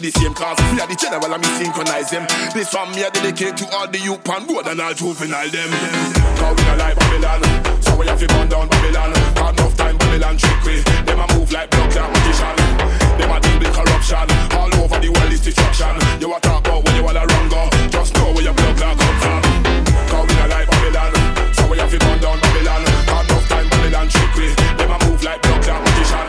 the 0.03 0.11
same 0.19 0.35
cause. 0.35 0.59
We 0.75 0.83
are 0.83 0.91
the 0.91 0.99
general 0.99 1.31
and 1.31 1.39
me 1.39 1.49
synchronize 1.63 2.11
them. 2.11 2.27
This 2.53 2.75
one 2.75 2.91
me 2.91 3.07
I 3.07 3.11
dedicate 3.15 3.57
to 3.63 3.67
all 3.71 3.87
the 3.87 4.03
youth 4.03 4.27
and 4.27 4.45
board 4.51 4.67
and 4.67 4.81
all 4.83 4.93
juvenile 4.93 5.49
them. 5.49 5.71
Cause 6.43 6.55
we 6.59 6.63
not 6.67 6.79
like 6.83 6.99
Babylon, 6.99 7.41
so 7.79 7.95
we 7.95 8.07
have 8.11 8.19
to 8.19 8.27
burn 8.27 8.51
down 8.51 8.67
Babylon. 8.67 9.15
Hard 9.39 9.55
enough 9.55 9.77
time 9.79 9.97
Babylon 10.03 10.35
trick 10.37 10.59
we. 10.67 10.83
Them 11.07 11.23
a 11.23 11.27
move 11.39 11.55
like 11.55 11.71
block 11.71 11.91
that 11.95 12.11
magician. 12.11 12.57
Them 13.15 13.31
a 13.31 13.39
deal 13.39 13.59
with 13.63 13.71
corruption. 13.71 14.27
All 14.59 14.73
over 14.83 14.99
the 14.99 15.09
world 15.15 15.33
is 15.33 15.41
destruction. 15.41 15.95
You 16.19 16.35
a 16.35 16.39
talk 16.43 16.67
about 16.67 16.83
when 16.83 16.95
you 16.99 17.05
wanna 17.07 17.23
run 17.23 17.47
go. 17.47 17.63
Just 17.95 18.11
know 18.19 18.35
where 18.35 18.43
your 18.43 18.55
blood 18.59 18.75
clot 18.75 18.99
come 18.99 19.17
from. 19.23 19.41
Cause 20.11 20.25
we 20.27 20.35
not 20.35 20.51
like 20.51 20.67
Babylon, 20.67 21.15
so 21.55 21.63
we 21.71 21.79
have 21.79 21.91
to 21.95 21.99
burn 22.03 22.19
down 22.19 22.43
Babylon. 22.43 22.83
Hard 23.07 23.25
enough 23.31 23.47
time 23.47 23.69
Babylon 23.71 24.07
trick 24.11 24.35
we. 24.35 24.51
Them 24.75 24.91
a 24.91 24.99
move 25.07 25.23
like 25.23 25.39
block 25.47 25.63
that 25.63 25.79
magician. 25.79 26.27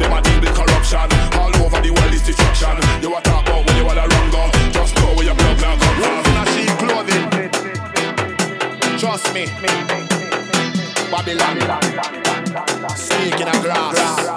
Them 0.00 0.12
a 0.16 0.18
deal 0.24 0.40
with 0.40 0.54
corruption. 0.56 1.08
All 1.36 1.51
the 1.82 1.90
world 1.90 2.14
is 2.14 2.22
destruction. 2.22 2.76
You 3.02 3.14
are 3.14 3.22
talk 3.22 3.46
about 3.46 3.66
when 3.66 3.76
you 3.76 3.86
are 3.86 3.98
a 3.98 4.06
wrong 4.08 4.30
Just 4.72 4.94
go 4.96 5.14
where 5.14 5.26
your 5.26 5.34
blood 5.34 5.60
now 5.60 5.76
come 5.76 5.96
from. 5.98 6.24
in 6.30 6.36
a 6.40 6.44
sheep 6.54 6.72
clothing. 6.78 7.24
Trust 8.98 9.34
me. 9.34 9.46
Babylon. 11.10 11.58
Snake 12.96 13.40
in 13.40 13.48
a 13.48 13.60
grass. 13.60 14.31